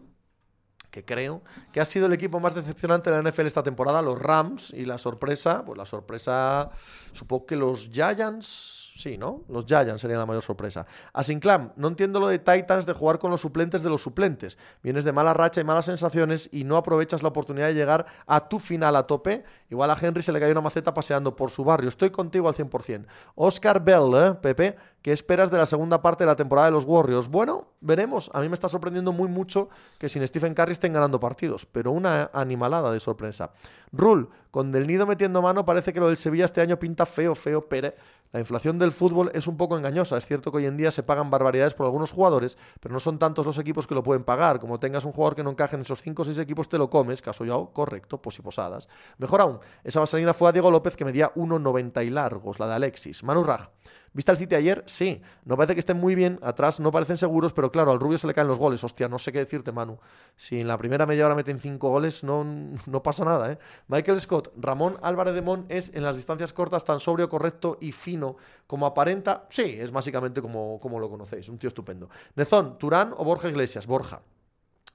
[0.95, 1.41] que creo
[1.73, 4.85] que ha sido el equipo más decepcionante de la NFL esta temporada, los Rams, y
[4.85, 6.69] la sorpresa, pues la sorpresa,
[7.11, 9.43] supongo que los Giants, Sí, ¿no?
[9.49, 10.85] Los Giants serían la mayor sorpresa.
[11.11, 14.57] Asinclam, no entiendo lo de Titans de jugar con los suplentes de los suplentes.
[14.81, 18.47] Vienes de mala racha y malas sensaciones y no aprovechas la oportunidad de llegar a
[18.47, 19.43] tu final a tope.
[19.69, 21.89] Igual a Henry se le cayó una maceta paseando por su barrio.
[21.89, 23.05] Estoy contigo al 100%.
[23.35, 24.77] Oscar Bell, ¿eh, Pepe?
[25.01, 27.27] ¿Qué esperas de la segunda parte de la temporada de los Warriors?
[27.27, 28.31] Bueno, veremos.
[28.33, 31.91] A mí me está sorprendiendo muy mucho que sin Stephen Curry estén ganando partidos, pero
[31.91, 33.51] una animalada de sorpresa.
[33.91, 37.35] Rule, con Del Nido metiendo mano, parece que lo del Sevilla este año pinta feo,
[37.35, 37.93] feo, pero
[38.35, 40.17] la inflación del fútbol es un poco engañosa.
[40.17, 43.17] Es cierto que hoy en día se pagan barbaridades por algunos jugadores, pero no son
[43.17, 44.59] tantos los equipos que lo pueden pagar.
[44.59, 46.89] Como tengas un jugador que no encaje en esos 5 o 6 equipos, te lo
[46.89, 47.21] comes.
[47.21, 48.89] Caso yo, correcto, pues y posadas.
[49.19, 52.73] Mejor aún, esa vaselina fue a Diego López que medía 1,90 y largos, la de
[52.73, 53.23] Alexis.
[53.23, 53.69] Manu Raj.
[54.15, 54.81] ¿Viste el City ayer?
[54.87, 55.21] Sí.
[55.43, 56.39] No parece que estén muy bien.
[56.41, 58.81] Atrás no parecen seguros, pero claro, al Rubio se le caen los goles.
[58.81, 59.99] Hostia, no sé qué decirte, Manu.
[60.37, 62.45] Si en la primera media hora meten cinco goles, no,
[62.85, 63.59] no pasa nada, ¿eh?
[63.89, 67.91] Michael Scott, Ramón Álvarez de Mon es en las distancias cortas tan sobrio, correcto y
[67.91, 69.47] fino como aparenta.
[69.49, 71.49] Sí, es básicamente como, como lo conocéis.
[71.49, 72.09] Un tío estupendo.
[72.35, 73.85] Nezón, Turán o Borja Iglesias.
[73.85, 74.21] Borja.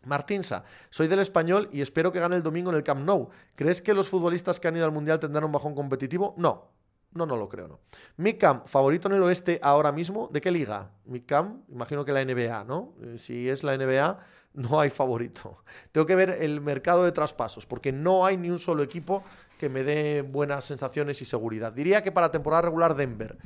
[0.06, 3.28] Martinsa, soy del español y espero que gane el domingo en el Camp Nou.
[3.54, 6.35] ¿Crees que los futbolistas que han ido al Mundial tendrán un bajón competitivo?
[6.38, 6.70] No,
[7.12, 7.81] no, no lo creo, no.
[8.16, 10.90] Micam, favorito en el oeste ahora mismo, ¿de qué liga?
[11.07, 12.94] Micam, imagino que la NBA, ¿no?
[13.03, 14.18] Eh, si es la NBA,
[14.55, 15.64] no hay favorito.
[15.92, 19.25] Tengo que ver el mercado de traspasos, porque no hay ni un solo equipo
[19.59, 21.73] que me dé buenas sensaciones y seguridad.
[21.73, 23.37] Diría que para temporada regular Denver,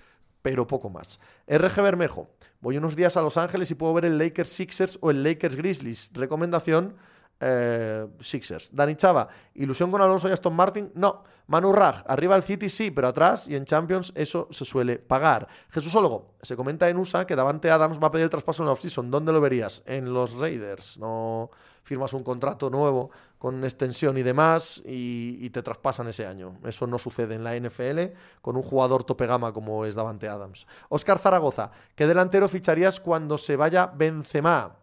[0.43, 1.19] pero poco más.
[1.49, 2.29] RG Bermejo,
[2.61, 5.57] voy unos días a Los Ángeles y puedo ver el Lakers Sixers o el Lakers
[5.57, 6.11] Grizzlies.
[6.13, 6.97] Recomendación,
[7.41, 8.75] eh, Sixers.
[8.75, 11.23] Dani Chava, ilusión con Alonso y Aston Martin, no.
[11.47, 15.47] Manu Raj, arriba el City sí, pero atrás y en Champions eso se suele pagar.
[15.69, 18.67] Jesús Ólogo, se comenta en USA que Davante Adams va a pedir el traspaso en
[18.67, 19.11] la offseason.
[19.11, 19.83] ¿Dónde lo verías?
[19.85, 20.97] En los Raiders.
[20.97, 21.51] No
[21.83, 26.57] firmas un contrato nuevo con extensión y demás y, y te traspasan ese año.
[26.65, 30.67] Eso no sucede en la NFL con un jugador tope gama como es Davante Adams.
[30.89, 34.77] Oscar Zaragoza, ¿qué delantero ficharías cuando se vaya Benzema?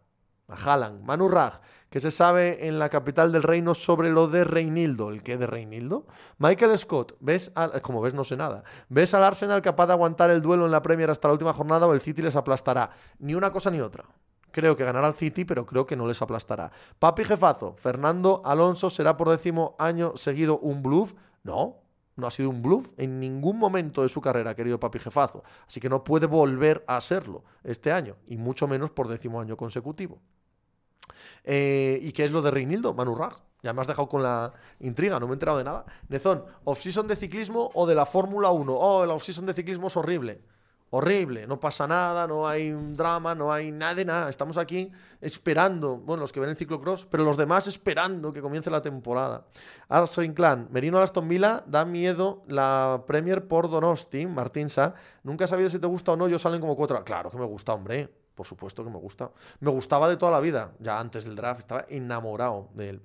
[0.48, 1.04] A Haaland.
[1.04, 1.62] Manu Raj,
[1.92, 5.10] ¿Qué se sabe en la capital del reino sobre lo de Reinildo?
[5.10, 6.08] ¿El qué de Reinildo?
[6.38, 7.52] Michael Scott, ¿ves?
[7.82, 8.64] como ves, no sé nada.
[8.88, 11.88] ¿Ves al Arsenal capaz de aguantar el duelo en la Premier hasta la última jornada
[11.88, 12.92] o el City les aplastará?
[13.20, 14.06] Ni una cosa ni otra.
[14.52, 16.72] Creo que ganará el City, pero creo que no les aplastará.
[16.98, 21.14] Papi jefazo, Fernando Alonso será por décimo año seguido un bluff.
[21.44, 21.76] No,
[22.16, 25.44] No ha sido un bluff en ningún momento de su carrera, querido papi jefazo.
[25.68, 29.58] Así que no puede volver a serlo este año, y mucho menos por décimo año
[29.58, 30.22] consecutivo.
[31.44, 33.42] Eh, ¿Y qué es lo de Reinildo, Manu Raj?
[33.64, 35.86] Ya me has dejado con la intriga, no me he enterado de nada.
[36.10, 38.74] Nezón, ¿off-season de ciclismo o de la Fórmula 1?
[38.74, 40.42] Oh, el off-season de ciclismo es horrible.
[40.94, 44.30] Horrible, no pasa nada, no hay un drama, no hay nada de nada.
[44.30, 44.92] Estamos aquí
[45.22, 49.46] esperando, bueno, los que ven el ciclocross, pero los demás esperando que comience la temporada.
[49.88, 54.68] Arsen Clan, Merino Aston Villa, da miedo la Premier por Donosti, Martín.
[55.24, 57.02] Nunca he sabido si te gusta o no, yo salen como cuatro.
[57.06, 59.32] Claro que me gusta, hombre, por supuesto que me gusta.
[59.60, 63.02] Me gustaba de toda la vida, ya antes del draft, estaba enamorado de él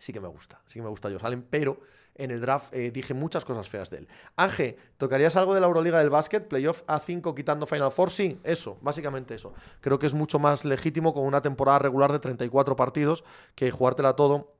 [0.00, 1.80] sí que me gusta, sí que me gusta Josh Allen, pero
[2.14, 4.08] en el draft eh, dije muchas cosas feas de él.
[4.36, 6.48] Ángel, ¿tocarías algo de la Euroliga del básquet?
[6.48, 9.54] Playoff A5 quitando Final Four, sí, eso, básicamente eso.
[9.80, 13.24] Creo que es mucho más legítimo con una temporada regular de 34 partidos
[13.54, 14.54] que jugártela todo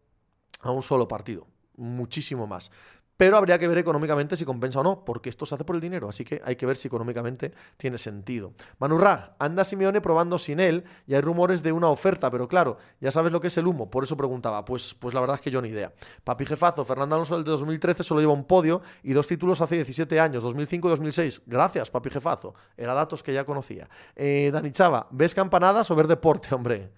[0.60, 1.46] a un solo partido.
[1.76, 2.70] Muchísimo más.
[3.20, 5.82] Pero habría que ver económicamente si compensa o no, porque esto se hace por el
[5.82, 8.54] dinero, así que hay que ver si económicamente tiene sentido.
[8.78, 13.10] Manurrag, anda Simeone probando sin él y hay rumores de una oferta, pero claro, ya
[13.10, 14.64] sabes lo que es el humo, por eso preguntaba.
[14.64, 15.92] Pues, pues la verdad es que yo ni idea.
[16.24, 19.74] Papi jefazo, Fernando Alonso del de 2013 solo lleva un podio y dos títulos hace
[19.74, 21.42] 17 años, 2005 y 2006.
[21.44, 22.54] Gracias, papi jefazo.
[22.74, 23.86] Era datos que ya conocía.
[24.16, 26.90] Eh, Dani Chava, ¿ves campanadas o ver deporte, hombre?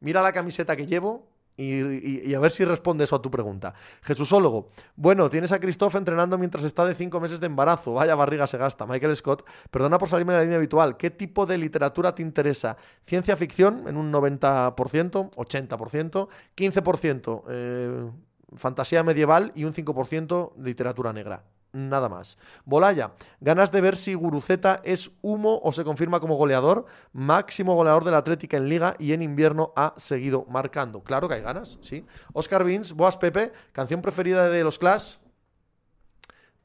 [0.00, 3.74] Mira la camiseta que llevo, y, a ver si responde eso a tu pregunta.
[4.02, 4.68] Jesúsólogo.
[4.94, 7.94] Bueno, tienes a Christoph entrenando mientras está de cinco meses de embarazo.
[7.94, 8.86] Vaya barriga se gasta.
[8.86, 9.46] Michael Scott.
[9.70, 10.96] Perdona por salirme de la línea habitual.
[10.96, 12.76] ¿Qué tipo de literatura te interesa?
[13.06, 18.10] Ciencia ficción en un 90%, 80%, 15% eh,
[18.54, 21.42] fantasía medieval y un 5% literatura negra
[21.72, 22.38] nada más.
[22.64, 28.04] Bolaya, ganas de ver si Guruceta es humo o se confirma como goleador, máximo goleador
[28.04, 31.02] de la Atlética en Liga y en invierno ha seguido marcando.
[31.02, 32.06] Claro que hay ganas, sí.
[32.32, 35.16] Oscar Vins, Boas Pepe, canción preferida de los Clash.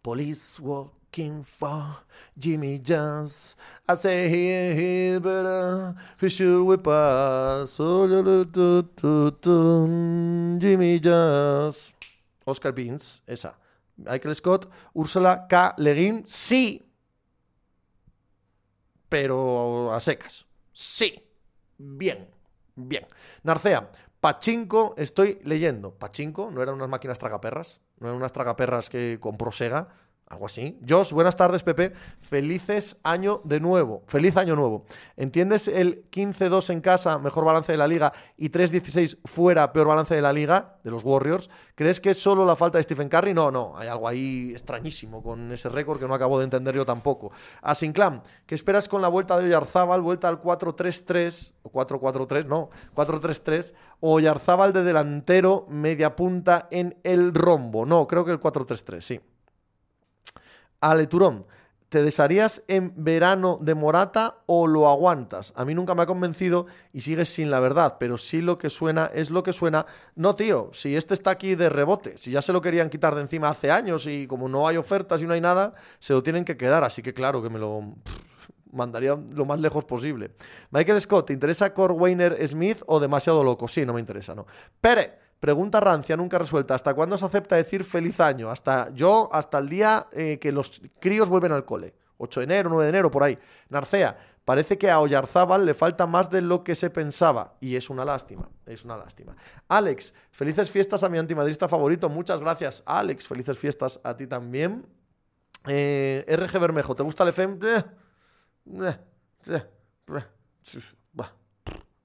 [0.01, 2.03] Police walking for
[2.39, 3.55] Jimmy Jones.
[3.87, 7.77] I say here, here, better, he should we pass.
[10.59, 11.93] Jimmy Jones.
[12.45, 13.55] Oscar Beans, esa.
[13.97, 15.75] Michael Scott, Úrsula K.
[15.77, 16.83] Leguín, sí.
[19.09, 20.45] Pero a secas.
[20.71, 21.27] Sí.
[21.77, 22.29] Bien.
[22.75, 23.05] Bien.
[23.43, 25.95] Narcea, Pachinko, estoy leyendo.
[25.95, 27.81] Pachinko, ¿no eran unas máquinas tragaperras?
[27.97, 29.89] ¿No eran unas tragaperras que compró Sega?
[30.31, 30.79] Algo así.
[30.87, 31.91] Josh, buenas tardes, Pepe.
[32.21, 34.03] Felices año de nuevo.
[34.07, 34.85] Feliz año nuevo.
[35.17, 40.15] ¿Entiendes el 15-2 en casa, mejor balance de la liga, y 3-16 fuera, peor balance
[40.15, 41.49] de la liga, de los Warriors?
[41.75, 43.33] ¿Crees que es solo la falta de Stephen Curry?
[43.33, 43.77] No, no.
[43.77, 47.33] Hay algo ahí extrañísimo con ese récord que no acabo de entender yo tampoco.
[47.61, 49.99] Asinclam, ¿qué esperas con la vuelta de Oyarzábal?
[49.99, 57.33] Vuelta al 4-3-3, o 4-4-3, no, 4-3-3, o Oyarzábal de delantero, media punta en el
[57.33, 57.85] rombo.
[57.85, 59.19] No, creo que el 4-3-3, sí.
[60.81, 61.45] Ale Turón,
[61.89, 65.53] ¿te desharías en verano de Morata o lo aguantas?
[65.55, 68.69] A mí nunca me ha convencido y sigues sin la verdad, pero sí lo que
[68.69, 69.85] suena es lo que suena.
[70.15, 73.21] No, tío, si este está aquí de rebote, si ya se lo querían quitar de
[73.21, 76.45] encima hace años y como no hay ofertas y no hay nada, se lo tienen
[76.45, 77.93] que quedar, así que claro que me lo
[78.71, 80.31] mandaría lo más lejos posible.
[80.71, 83.67] Michael Scott, ¿te interesa Corwainer Smith o demasiado loco?
[83.67, 84.47] Sí, no me interesa, no.
[84.79, 86.75] Pere, Pregunta rancia, nunca resuelta.
[86.75, 88.51] ¿Hasta cuándo se acepta decir feliz año?
[88.51, 91.95] Hasta yo, hasta el día eh, que los críos vuelven al cole.
[92.17, 93.39] 8 de enero, 9 de enero, por ahí.
[93.69, 97.55] Narcea, parece que a Oyarzábal le falta más de lo que se pensaba.
[97.59, 99.35] Y es una lástima, es una lástima.
[99.67, 102.07] Alex, felices fiestas a mi antimadrista favorito.
[102.07, 103.27] Muchas gracias, Alex.
[103.27, 104.85] Felices fiestas a ti también.
[105.65, 107.57] Eh, RG Bermejo, ¿te gusta el FM?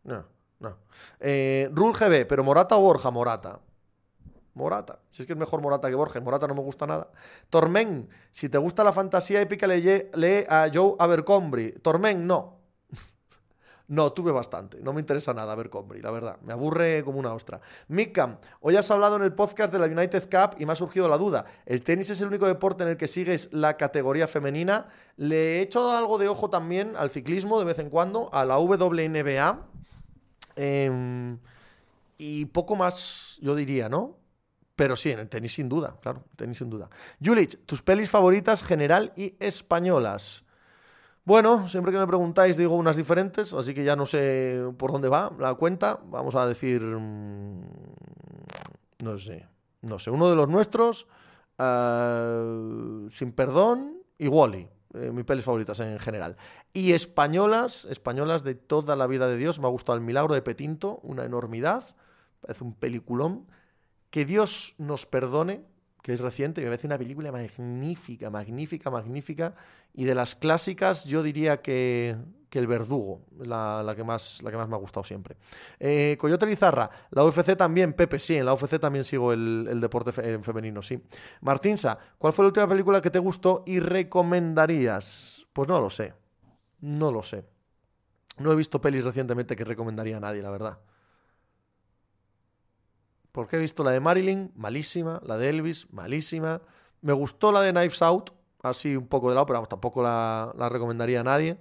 [0.04, 0.35] No.
[0.58, 0.76] No.
[1.20, 3.60] Eh, Rule GB, pero Morata o Borja, Morata.
[4.56, 5.00] Morata.
[5.10, 6.18] Si es que es mejor Morata que Borja.
[6.20, 7.08] Morata no me gusta nada.
[7.50, 11.72] Tormen, si te gusta la fantasía épica, lee, a Joe Abercrombie.
[11.72, 12.56] Tormen, no.
[13.88, 14.80] no, tuve bastante.
[14.80, 16.38] No me interesa nada Abercrombie, la verdad.
[16.40, 17.60] Me aburre como una ostra.
[17.88, 21.06] Mikam, hoy has hablado en el podcast de la United Cup y me ha surgido
[21.06, 21.44] la duda.
[21.66, 24.88] ¿El tenis es el único deporte en el que sigues la categoría femenina?
[25.18, 28.58] Le he hecho algo de ojo también al ciclismo de vez en cuando, a la
[28.58, 29.75] WNBA
[30.56, 31.38] Em,
[32.18, 34.16] y poco más, yo diría, ¿no?
[34.74, 36.90] Pero sí, en el tenis sin duda, claro, tenis sin duda.
[37.22, 40.44] Julich, tus pelis favoritas general y españolas.
[41.24, 45.08] Bueno, siempre que me preguntáis digo unas diferentes, así que ya no sé por dónde
[45.08, 45.98] va la cuenta.
[46.04, 47.62] Vamos a decir, mm,
[49.02, 49.46] no sé,
[49.82, 51.06] no sé, uno de los nuestros,
[51.58, 54.68] eh, Sin Perdón y Wally.
[54.96, 56.36] Eh, mis pelis favoritas en general.
[56.72, 59.58] Y españolas, españolas de toda la vida de Dios.
[59.58, 61.96] Me ha gustado El Milagro de Petinto, una enormidad.
[62.40, 63.46] Parece un peliculón.
[64.10, 65.64] Que Dios nos perdone,
[66.06, 69.56] que es reciente, me parece una película magnífica, magnífica, magnífica.
[69.92, 72.14] Y de las clásicas, yo diría que,
[72.48, 75.36] que El Verdugo, la, la, que más, la que más me ha gustado siempre.
[75.80, 80.12] Eh, Coyote Lizarra, la UFC también, Pepe, sí, en la UFC también sigo el, deporte
[80.12, 81.02] fe, femenino, sí.
[81.40, 85.44] Martinsa, ¿cuál fue la última película que te gustó y recomendarías?
[85.52, 86.14] Pues no lo sé,
[86.82, 87.44] no lo sé.
[88.38, 90.78] No he visto pelis recientemente que recomendaría a nadie, la verdad.
[93.36, 96.62] Porque he visto la de Marilyn, malísima, la de Elvis, malísima.
[97.02, 98.30] Me gustó la de Knives Out,
[98.62, 101.58] así un poco de lado, pero vamos, tampoco la, la recomendaría a nadie.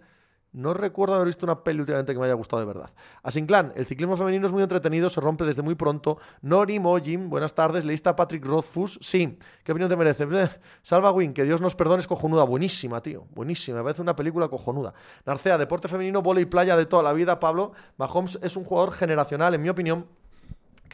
[0.53, 2.89] No recuerdo haber visto una peli últimamente que me haya gustado de verdad.
[3.23, 6.17] Asinclan, el ciclismo femenino es muy entretenido, se rompe desde muy pronto.
[6.41, 7.83] Nori Mojim, buenas tardes.
[7.83, 8.97] ¿Leíste a Patrick Rothfuss?
[9.01, 9.37] Sí.
[9.65, 10.25] ¿Qué opinión te merece?
[10.81, 12.45] Salva Win, que Dios nos perdone, es cojonuda.
[12.45, 13.27] Buenísima, tío.
[13.35, 13.79] Buenísima.
[13.79, 14.93] Me parece una película cojonuda.
[15.25, 17.73] Narcea, deporte femenino, bola y playa de toda la vida, Pablo.
[17.97, 20.07] Mahomes es un jugador generacional, en mi opinión.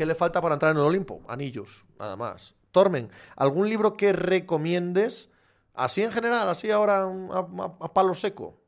[0.01, 1.21] ¿Qué le falta para entrar en el Olimpo?
[1.27, 2.55] Anillos, nada más.
[2.71, 5.29] Tormen, ¿algún libro que recomiendes?
[5.75, 8.60] Así en general, así ahora a, a, a palo seco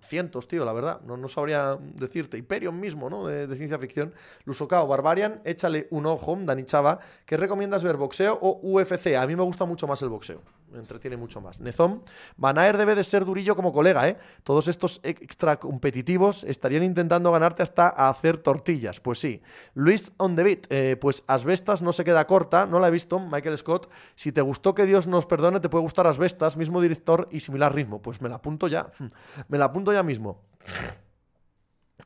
[0.00, 1.00] cientos, tío, la verdad.
[1.02, 2.38] No, no sabría decirte.
[2.38, 3.26] Hyperion mismo, ¿no?
[3.26, 4.12] De, de ciencia ficción.
[4.44, 6.98] Lusocao, Barbarian, échale un ojo, Dani Chava.
[7.26, 9.16] ¿Qué recomiendas ver, boxeo o UFC?
[9.16, 10.40] A mí me gusta mucho más el boxeo.
[10.70, 11.60] Me entretiene mucho más.
[11.60, 12.02] Nezom,
[12.36, 14.18] Banaer debe de ser durillo como colega, ¿eh?
[14.42, 19.00] Todos estos extra competitivos estarían intentando ganarte hasta a hacer tortillas.
[19.00, 19.40] Pues sí.
[19.72, 23.18] Luis on the beat, eh, pues Asbestas no se queda corta, no la he visto,
[23.18, 23.88] Michael Scott.
[24.14, 27.74] Si te gustó que Dios nos perdone, te puede gustar Asbestas, mismo director y similar
[27.74, 28.02] ritmo.
[28.02, 28.90] Pues me la apunto ya.
[29.48, 30.42] Me la apunto ya mismo.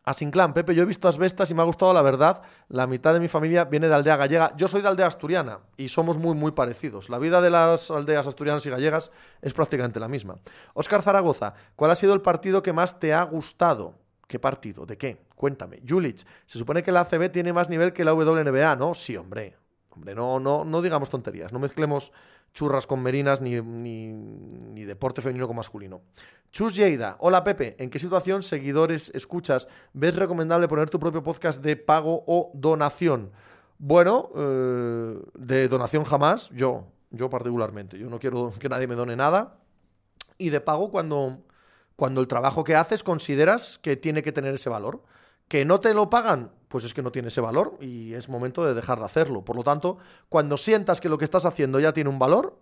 [0.05, 2.42] Asinclan, Pepe, yo he visto asbestas y me ha gustado la verdad.
[2.68, 4.53] La mitad de mi familia viene de aldea gallega.
[4.57, 7.09] Yo soy de aldea asturiana y somos muy, muy parecidos.
[7.09, 10.38] La vida de las aldeas asturianas y gallegas es prácticamente la misma.
[10.75, 13.94] Óscar Zaragoza, ¿cuál ha sido el partido que más te ha gustado?
[14.27, 14.87] ¿Qué partido?
[14.87, 15.25] ¿De qué?
[15.37, 15.81] Cuéntame.
[15.87, 18.94] Julich, se supone que la ACB tiene más nivel que la WNBA, ¿no?
[18.94, 19.57] Sí, hombre.
[19.94, 21.52] Hombre, no, no, no digamos tonterías.
[21.52, 22.12] No mezclemos
[22.55, 26.02] churras con merinas ni, ni, deporte femenino con masculino.
[26.50, 31.62] Chus Lleida, hola Pepe, ¿en qué situación, seguidores, escuchas, ves recomendable poner tu propio podcast
[31.62, 33.33] de pago o donación?
[33.78, 39.16] Bueno, eh, de donación jamás, yo, yo particularmente, yo no quiero que nadie me done
[39.16, 39.59] nada.
[40.37, 41.38] Y de pago cuando,
[41.96, 45.02] cuando el trabajo que haces consideras que tiene que tener ese valor.
[45.53, 48.65] Que no te lo pagan, pues es que no tiene ese valor y es momento
[48.65, 49.45] de dejar de hacerlo.
[49.45, 49.99] Por lo tanto,
[50.31, 52.59] cuando sientas que lo que estás haciendo ya tiene un valor,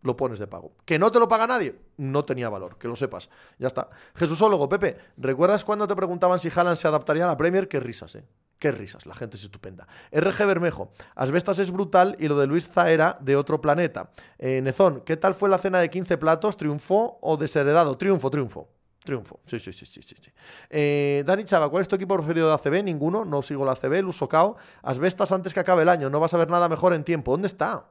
[0.00, 0.72] lo pones de pago.
[0.86, 3.28] Que no te lo paga nadie, no tenía valor, que lo sepas.
[3.58, 3.90] Ya está.
[4.14, 7.68] Jesúsólogo, Pepe, ¿recuerdas cuando te preguntaban si Haaland se adaptaría a la Premier?
[7.68, 8.24] Qué risas, ¿eh?
[8.58, 9.86] Qué risas, la gente es estupenda.
[10.10, 14.12] RG Bermejo, Asbestas es brutal y lo de Luis Zaera de otro planeta.
[14.38, 16.56] Eh, Nezón, ¿qué tal fue la cena de 15 platos?
[16.56, 17.98] ¿Triunfó o desheredado?
[17.98, 18.79] Triunfo, triunfo.
[19.04, 19.40] Triunfo.
[19.46, 20.30] Sí, sí, sí, sí, sí.
[20.68, 22.84] Eh, Dani Chava, ¿cuál es tu equipo preferido de ACB?
[22.84, 24.56] Ninguno, no sigo la ACB, Lusocao.
[24.82, 27.32] Asbestas antes que acabe el año, no vas a ver nada mejor en tiempo.
[27.32, 27.86] ¿Dónde está?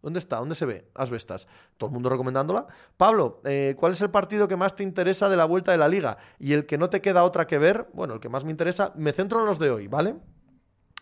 [0.00, 0.36] ¿Dónde está?
[0.36, 0.90] ¿Dónde se ve?
[0.94, 1.46] Asbestas.
[1.78, 2.66] Todo el mundo recomendándola.
[2.96, 5.88] Pablo, eh, ¿cuál es el partido que más te interesa de la vuelta de la
[5.88, 6.18] liga?
[6.38, 8.92] Y el que no te queda otra que ver, bueno, el que más me interesa,
[8.96, 10.16] me centro en los de hoy, ¿vale?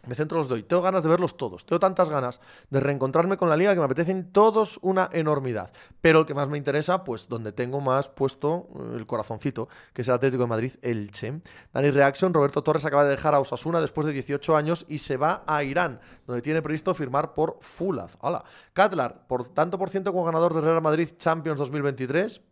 [0.06, 0.64] Me centro los doy.
[0.64, 1.64] Tengo ganas de verlos todos.
[1.64, 5.72] Tengo tantas ganas de reencontrarme con la liga que me apetecen todos una enormidad.
[6.00, 10.08] Pero el que más me interesa, pues donde tengo más puesto el corazoncito, que es
[10.08, 11.40] el Atlético de Madrid, Elche.
[11.72, 15.16] Dani Reaction, Roberto Torres acaba de dejar a Osasuna después de 18 años y se
[15.16, 18.16] va a Irán, donde tiene previsto firmar por Fulaz.
[18.20, 18.42] Hola.
[18.72, 22.42] Catlar, por tanto por ciento como ganador de Real Madrid Champions 2023,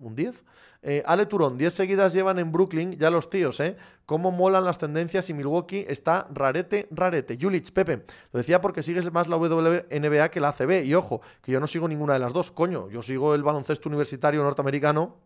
[0.00, 0.42] un 10.
[0.82, 3.76] Eh, Ale Turón, 10 seguidas llevan en Brooklyn, ya los tíos, ¿eh?
[4.06, 7.38] Cómo molan las tendencias y Milwaukee está rarete, rarete.
[7.40, 10.84] Julich, Pepe, lo decía porque sigues más la WNBA que la ACB.
[10.84, 12.88] Y ojo, que yo no sigo ninguna de las dos, coño.
[12.88, 15.18] Yo sigo el baloncesto universitario norteamericano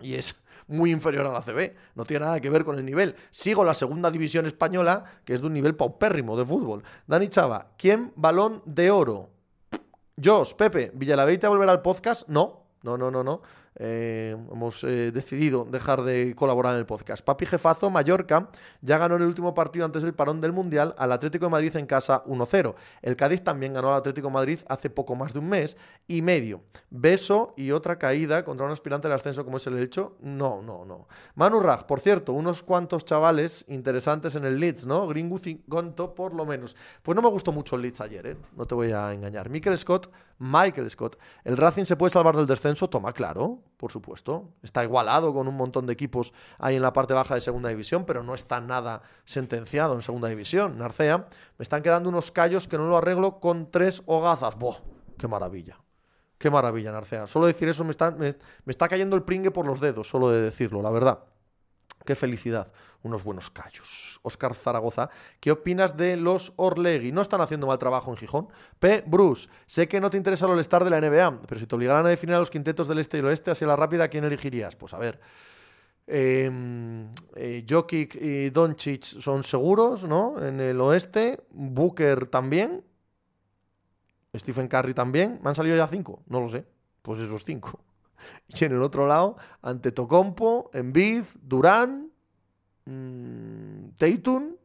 [0.00, 0.36] y es
[0.68, 1.74] muy inferior a la ACB.
[1.96, 3.16] No tiene nada que ver con el nivel.
[3.30, 6.84] Sigo la segunda división española, que es de un nivel paupérrimo de fútbol.
[7.06, 9.30] Dani Chava, ¿quién balón de oro?
[10.22, 12.28] Jos, Pepe, ¿Villalaveite a volver al podcast?
[12.28, 13.42] No, no, no, no, no.
[13.78, 17.24] Eh, hemos eh, decidido dejar de colaborar en el podcast.
[17.24, 18.48] Papi Jefazo, Mallorca,
[18.80, 21.86] ya ganó el último partido antes del parón del Mundial al Atlético de Madrid en
[21.86, 22.74] casa 1-0.
[23.02, 25.76] El Cádiz también ganó al Atlético de Madrid hace poco más de un mes
[26.08, 26.62] y medio.
[26.90, 30.16] Beso y otra caída contra un aspirante del ascenso como es el Elcho.
[30.20, 31.06] No, no, no.
[31.34, 35.06] Manu Raj, por cierto, unos cuantos chavales interesantes en el Leeds, ¿no?
[35.12, 36.76] Y Gonto, por lo menos.
[37.02, 38.36] Pues no me gustó mucho el Leeds ayer, ¿eh?
[38.56, 39.50] No te voy a engañar.
[39.50, 41.18] Michael Scott, Michael Scott.
[41.44, 42.88] ¿El Racing se puede salvar del descenso?
[42.88, 44.54] Toma, claro por supuesto.
[44.62, 48.04] Está igualado con un montón de equipos ahí en la parte baja de segunda división,
[48.04, 50.78] pero no está nada sentenciado en segunda división.
[50.78, 54.56] Narcea, me están quedando unos callos que no lo arreglo con tres hogazas.
[54.56, 54.78] ¡Boh!
[55.18, 55.78] ¡Qué maravilla!
[56.38, 57.26] ¡Qué maravilla, Narcea!
[57.26, 60.30] Solo decir eso me está, me, me está cayendo el pringue por los dedos, solo
[60.30, 61.20] de decirlo, la verdad.
[62.06, 62.72] Qué felicidad.
[63.02, 64.20] Unos buenos callos.
[64.22, 67.12] Oscar Zaragoza, ¿qué opinas de los Orlegui?
[67.12, 68.48] No están haciendo mal trabajo en Gijón.
[68.78, 69.04] P.
[69.06, 72.06] Bruce, sé que no te interesa el All-Star de la NBA, pero si te obligaran
[72.06, 74.76] a definir a los quintetos del este y el oeste hacia la rápida, ¿quién elegirías?
[74.76, 75.20] Pues a ver.
[76.06, 76.48] Eh,
[77.34, 80.40] eh, Jokic y Doncic son seguros, ¿no?
[80.42, 81.40] En el oeste.
[81.50, 82.84] Booker también.
[84.34, 85.40] Stephen Curry también.
[85.42, 86.22] ¿Me han salido ya cinco?
[86.26, 86.64] No lo sé.
[87.02, 87.85] Pues esos cinco.
[88.48, 92.10] Y en el otro lado, ante Tocompo, Embiid, Durán,
[92.84, 94.56] mmm, Tatum.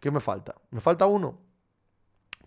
[0.00, 0.54] ¿Qué me falta?
[0.70, 1.38] ¿Me falta uno?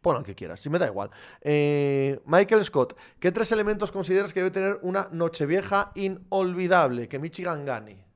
[0.02, 1.12] Pon al que quieras, si me da igual.
[1.42, 7.10] Eh, Michael Scott, ¿qué tres elementos consideras que debe tener una Nochevieja inolvidable?
[7.10, 8.09] Que Michigan gane.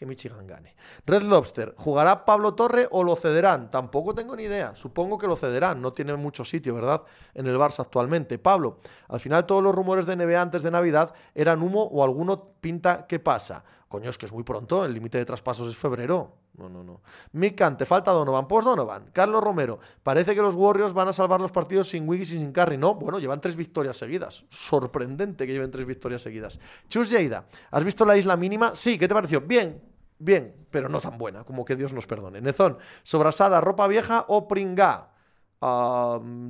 [0.00, 0.74] Que Michigan gane.
[1.04, 3.70] Red Lobster, ¿jugará Pablo Torre o lo cederán?
[3.70, 4.74] Tampoco tengo ni idea.
[4.74, 5.82] Supongo que lo cederán.
[5.82, 7.02] No tiene mucho sitio, ¿verdad?
[7.34, 8.38] En el Barça actualmente.
[8.38, 12.54] Pablo, al final todos los rumores de NBA antes de Navidad eran humo o alguno
[12.62, 13.62] pinta que pasa.
[13.88, 14.86] Coño, es que es muy pronto.
[14.86, 16.36] El límite de traspasos es febrero.
[16.56, 17.02] No, no, no.
[17.32, 18.48] Mikan, te falta Donovan.
[18.48, 19.10] Pues Donovan.
[19.12, 19.80] Carlos Romero.
[20.02, 22.78] Parece que los Warriors van a salvar los partidos sin Wiggins y sin Curry.
[22.78, 24.46] No, bueno, llevan tres victorias seguidas.
[24.48, 26.58] Sorprendente que lleven tres victorias seguidas.
[26.88, 27.44] Chus Yeida.
[27.70, 28.74] ¿Has visto la isla mínima?
[28.74, 29.42] Sí, ¿qué te pareció?
[29.42, 29.89] Bien.
[30.20, 32.42] Bien, pero no tan buena, como que Dios nos perdone.
[32.42, 35.08] Nezón, sobrasada, ropa vieja o pringá.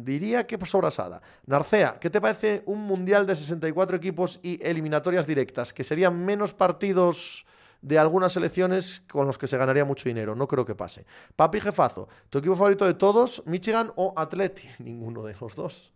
[0.02, 1.22] Diría que sobrasada.
[1.46, 5.72] Narcea, ¿qué te parece un mundial de 64 equipos y eliminatorias directas?
[5.72, 7.46] Que serían menos partidos
[7.80, 10.35] de algunas selecciones con los que se ganaría mucho dinero.
[10.35, 11.06] No creo que pase.
[11.37, 14.68] Papi Jefazo, ¿tu equipo favorito de todos, Michigan o Atleti?
[14.80, 15.92] Ninguno de los dos.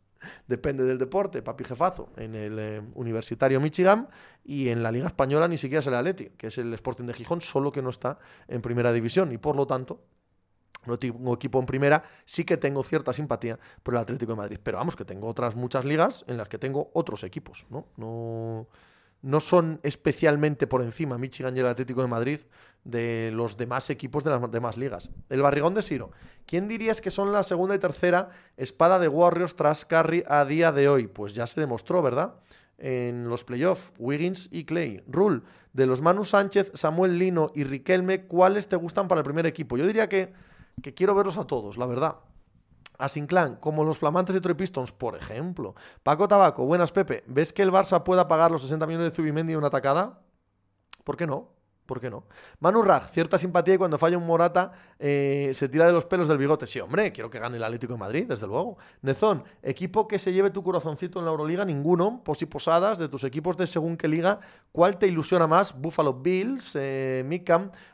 [0.46, 4.08] Depende del deporte, papi jefazo, en el eh, Universitario Michigan
[4.44, 7.14] y en la Liga Española ni siquiera es el Atleti, que es el Sporting de
[7.14, 10.00] Gijón, solo que no está en primera división y por lo tanto
[10.86, 14.58] no tengo equipo en primera, sí que tengo cierta simpatía por el Atlético de Madrid.
[14.62, 17.86] Pero vamos, que tengo otras muchas ligas en las que tengo otros equipos, ¿no?
[17.96, 18.68] No
[19.24, 22.40] no son especialmente por encima Michigan y el Atlético de Madrid
[22.84, 25.08] de los demás equipos de las demás ligas.
[25.30, 26.10] El barrigón de Siro.
[26.44, 30.72] ¿Quién dirías que son la segunda y tercera espada de Warriors tras Curry a día
[30.72, 31.06] de hoy?
[31.06, 32.34] Pues ya se demostró, ¿verdad?
[32.76, 35.02] En los playoffs, Wiggins y Clay.
[35.06, 35.40] Rule,
[35.72, 39.78] de los Manu Sánchez, Samuel Lino y Riquelme, ¿cuáles te gustan para el primer equipo?
[39.78, 40.34] Yo diría que,
[40.82, 42.16] que quiero verlos a todos, la verdad
[42.98, 45.74] a Sinclán, como los flamantes de Troy Pistons, por ejemplo.
[46.02, 49.52] Paco Tabaco, buenas Pepe, ¿ves que el Barça pueda pagar los 60 millones de Zubimendi
[49.52, 50.20] de una atacada?
[51.04, 51.53] ¿Por qué no?
[51.86, 52.24] ¿Por qué no?
[52.60, 56.28] Manu Raj, cierta simpatía y cuando falla un Morata eh, se tira de los pelos
[56.28, 56.66] del bigote.
[56.66, 58.78] Sí, hombre, quiero que gane el Atlético de Madrid, desde luego.
[59.02, 62.22] Nezón, equipo que se lleve tu corazoncito en la Euroliga, ninguno.
[62.24, 64.40] Pos y posadas, de tus equipos de según qué liga,
[64.72, 65.78] ¿cuál te ilusiona más?
[65.78, 67.22] Buffalo Bills, eh.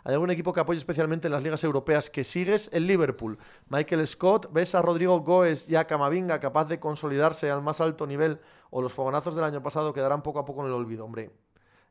[0.04, 2.70] ¿Hay algún equipo que apoye especialmente en las ligas europeas que sigues?
[2.72, 3.38] El Liverpool.
[3.68, 8.06] Michael Scott, ¿ves a Rodrigo Goes y a Camavinga capaz de consolidarse al más alto
[8.06, 11.04] nivel o los fogonazos del año pasado quedarán poco a poco en el olvido?
[11.04, 11.30] Hombre,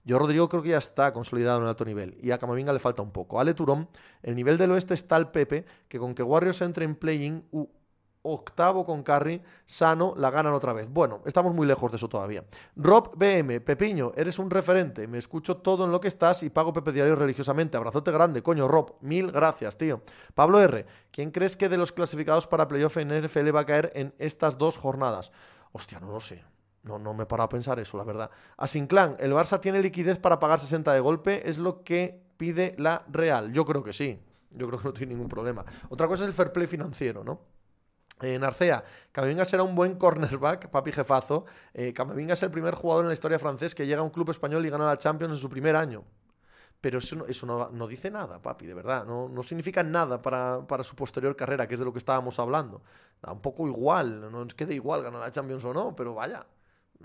[0.03, 3.01] yo Rodrigo creo que ya está consolidado en alto nivel y a Camavinga le falta
[3.01, 3.39] un poco.
[3.39, 3.89] Ale Turón,
[4.23, 7.43] el nivel del oeste está el Pepe, que con que Warriors entre en playing
[8.21, 10.89] octavo con Carry, sano, la ganan otra vez.
[10.89, 12.43] Bueno, estamos muy lejos de eso todavía.
[12.75, 16.73] Rob BM, Pepiño, eres un referente, me escucho todo en lo que estás y pago
[16.73, 17.77] Pepe Diario religiosamente.
[17.77, 20.01] Abrazote grande, coño, Rob, mil gracias, tío.
[20.33, 23.91] Pablo R, ¿quién crees que de los clasificados para playoff en NFL va a caer
[23.95, 25.31] en estas dos jornadas?
[25.71, 26.43] Hostia, no lo sé.
[26.84, 28.30] No, no me he parado a pensar eso, la verdad.
[28.58, 31.50] A Sinclán, ¿el Barça tiene liquidez para pagar 60 de golpe?
[31.50, 33.52] Es lo que pide la Real.
[33.52, 34.20] Yo creo que sí.
[34.52, 35.65] Yo creo que no tiene ningún problema.
[35.89, 37.42] Otra cosa es el fair play financiero, ¿no?
[38.22, 41.46] Eh, Narcea, Camavinga será un buen cornerback, papi jefazo.
[41.74, 44.30] Eh, Camavinga es el primer jugador en la historia francés que llega a un club
[44.30, 46.04] español y gana la Champions en su primer año.
[46.82, 49.06] Pero eso, no, eso no, dice nada, papi, de verdad.
[49.06, 52.39] No, no significa nada para, para, su posterior carrera, que es de lo que estábamos
[52.39, 52.82] hablando.
[53.22, 56.46] Da un poco igual, no es que igual ganar la Champions o no, pero vaya,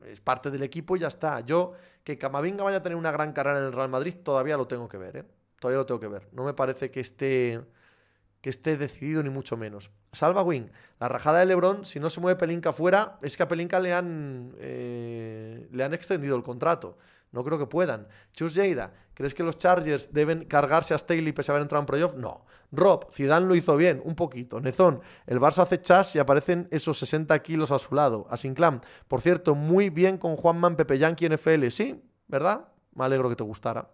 [0.06, 1.40] es parte del equipo y ya está.
[1.40, 4.66] Yo, que Camavinga vaya a tener una gran carrera en el Real Madrid, todavía lo
[4.66, 5.24] tengo que ver, ¿eh?
[5.58, 6.28] Todavía lo tengo que ver.
[6.32, 7.60] No me parece que esté,
[8.40, 9.90] que esté decidido ni mucho menos.
[10.12, 10.66] Salva Wing,
[11.00, 13.92] la rajada de Lebron, si no se mueve Pelinka fuera, es que a Pelinka le
[13.92, 16.98] han, eh, le han extendido el contrato.
[17.34, 18.06] No creo que puedan.
[18.32, 21.86] Chus Lleida, ¿crees que los Chargers deben cargarse a Staley pese a haber entrado en
[21.86, 22.14] playoff?
[22.14, 22.46] No.
[22.70, 24.60] Rob, Zidane lo hizo bien, un poquito.
[24.60, 28.28] Nezón, el Barça hace chas y aparecen esos 60 kilos a su lado.
[28.30, 31.66] Asinclam, por cierto, muy bien con Juanman Pepe Yankee NFL.
[31.70, 32.68] Sí, ¿verdad?
[32.94, 33.90] Me alegro que te gustara.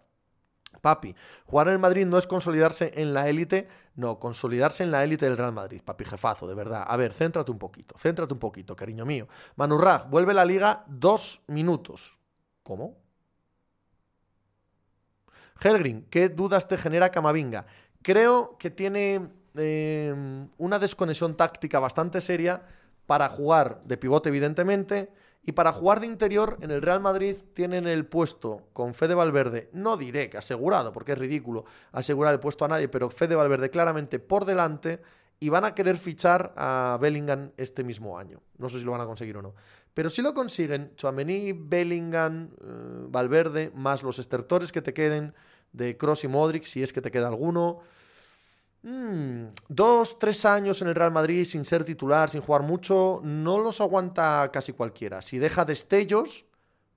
[0.79, 1.15] Papi,
[1.47, 5.25] jugar en el Madrid no es consolidarse en la élite, no, consolidarse en la élite
[5.25, 6.85] del Real Madrid, papi jefazo, de verdad.
[6.87, 9.27] A ver, céntrate un poquito, céntrate un poquito, cariño mío.
[9.55, 12.19] Manurrag, vuelve la liga dos minutos.
[12.63, 13.00] ¿Cómo?
[15.61, 17.65] Helgrin, ¿qué dudas te genera Camavinga?
[18.01, 22.63] Creo que tiene eh, una desconexión táctica bastante seria
[23.05, 25.11] para jugar de pivote, evidentemente,
[25.43, 29.69] Y para jugar de interior, en el Real Madrid tienen el puesto con Fede Valverde,
[29.73, 33.71] no diré que asegurado, porque es ridículo asegurar el puesto a nadie, pero Fede Valverde
[33.71, 35.01] claramente por delante
[35.39, 38.39] y van a querer fichar a Bellingham este mismo año.
[38.59, 39.55] No sé si lo van a conseguir o no.
[39.95, 45.33] Pero si lo consiguen, Chouameni, Bellingham, eh, Valverde, más los estertores que te queden
[45.73, 47.79] de Cross y Modric, si es que te queda alguno.
[48.83, 53.59] Mm, dos, tres años en el Real Madrid sin ser titular, sin jugar mucho, no
[53.59, 55.21] los aguanta casi cualquiera.
[55.21, 56.45] Si deja destellos,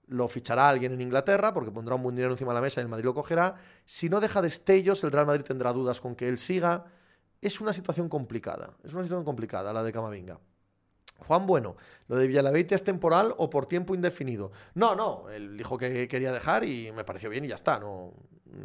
[0.06, 2.82] lo fichará alguien en Inglaterra porque pondrá un buen dinero encima de la mesa y
[2.82, 3.56] el Madrid lo cogerá.
[3.84, 6.86] Si no deja destellos, el Real Madrid tendrá dudas con que él siga.
[7.40, 10.38] Es una situación complicada, es una situación complicada la de Camavinga.
[11.18, 11.76] Juan Bueno,
[12.08, 14.50] ¿lo de Villalabeitia es temporal o por tiempo indefinido?
[14.74, 17.78] No, no, él dijo que quería dejar y me pareció bien y ya está.
[17.78, 18.12] No,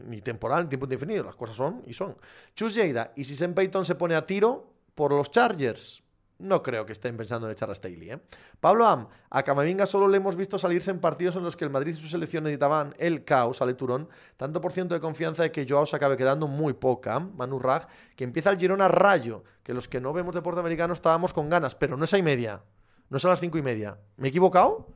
[0.07, 1.23] ni temporal ni tiempo indefinido.
[1.23, 2.15] Las cosas son y son.
[2.55, 6.03] Chus Lleida, ¿y si Sam Payton se pone a tiro por los Chargers?
[6.39, 8.11] No creo que estén pensando en echar a Staley.
[8.11, 8.19] ¿eh?
[8.61, 11.69] Pablo Am, a Camavinga solo le hemos visto salirse en partidos en los que el
[11.69, 14.07] Madrid y su selección necesitaban el caos, Ale Turón.
[14.37, 17.19] Tanto por ciento de confianza de que Joao se acabe quedando muy poca.
[17.19, 21.33] Manu Rag, que empieza el Girona Rayo, que los que no vemos deporte americano estábamos
[21.33, 22.61] con ganas, pero no es a y media.
[23.09, 23.97] No es a las cinco y media.
[24.15, 24.87] ¿Me he equivocado?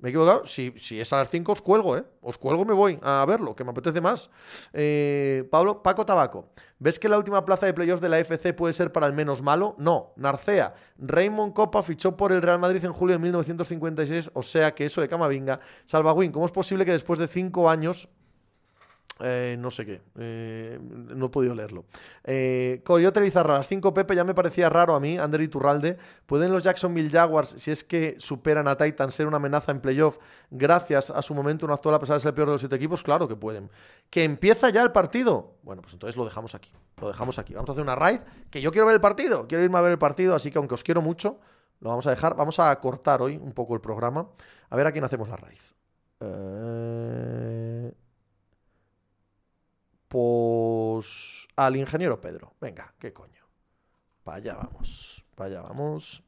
[0.00, 0.46] ¿Me he equivocado?
[0.46, 2.04] Si, si es a las 5 os cuelgo, ¿eh?
[2.22, 4.30] Os cuelgo me voy a verlo, que me apetece más.
[4.72, 6.48] Eh, Pablo, Paco Tabaco.
[6.78, 9.42] ¿Ves que la última plaza de playoffs de la FC puede ser para el menos
[9.42, 9.74] malo?
[9.78, 10.14] No.
[10.16, 10.74] Narcea.
[10.96, 15.02] Raymond Copa fichó por el Real Madrid en julio de 1956, o sea que eso
[15.02, 15.60] de Camavinga.
[15.84, 18.08] Salvagüín, ¿cómo es posible que después de 5 años
[19.22, 21.84] eh, no sé qué, eh, no he podido leerlo.
[22.24, 25.98] Eh, Coyote Bizarra, las 5 Pepe ya me parecía raro a mí, Ander Turralde.
[26.26, 30.18] ¿Pueden los Jacksonville Jaguars, si es que superan a Titan, ser una amenaza en playoff
[30.50, 32.76] gracias a su momento un actual a pesar de ser el peor de los siete
[32.76, 33.02] equipos?
[33.02, 33.70] Claro que pueden.
[34.08, 35.54] ¿Que empieza ya el partido?
[35.62, 36.72] Bueno, pues entonces lo dejamos aquí.
[37.00, 37.54] Lo dejamos aquí.
[37.54, 39.92] Vamos a hacer una raid, que yo quiero ver el partido, quiero irme a ver
[39.92, 41.40] el partido, así que aunque os quiero mucho,
[41.80, 42.36] lo vamos a dejar.
[42.36, 44.28] Vamos a cortar hoy un poco el programa.
[44.68, 45.58] A ver a quién hacemos la raid.
[46.20, 47.92] Eh...
[50.10, 52.52] Pues al ingeniero Pedro.
[52.60, 53.46] Venga, qué coño.
[54.24, 55.24] Para allá vamos.
[55.36, 56.24] Para allá vamos.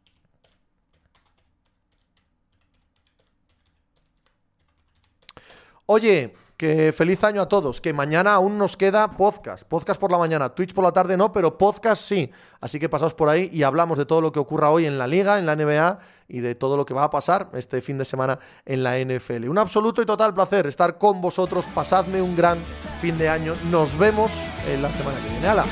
[5.86, 10.18] Oye, que feliz año a todos, que mañana aún nos queda podcast, podcast por la
[10.18, 12.30] mañana, Twitch por la tarde no, pero podcast sí.
[12.60, 15.08] Así que pasaos por ahí y hablamos de todo lo que ocurra hoy en la
[15.08, 15.98] liga, en la NBA
[16.28, 19.48] y de todo lo que va a pasar este fin de semana en la NFL.
[19.48, 22.58] Un absoluto y total placer estar con vosotros, pasadme un gran
[23.00, 24.30] fin de año, nos vemos
[24.72, 25.48] en la semana que viene.
[25.48, 25.64] ¡Hala!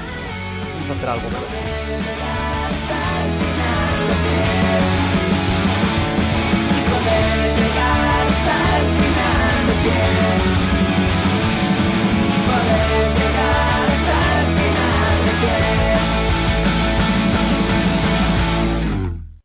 [0.91, 1.47] Hacer algo mejor.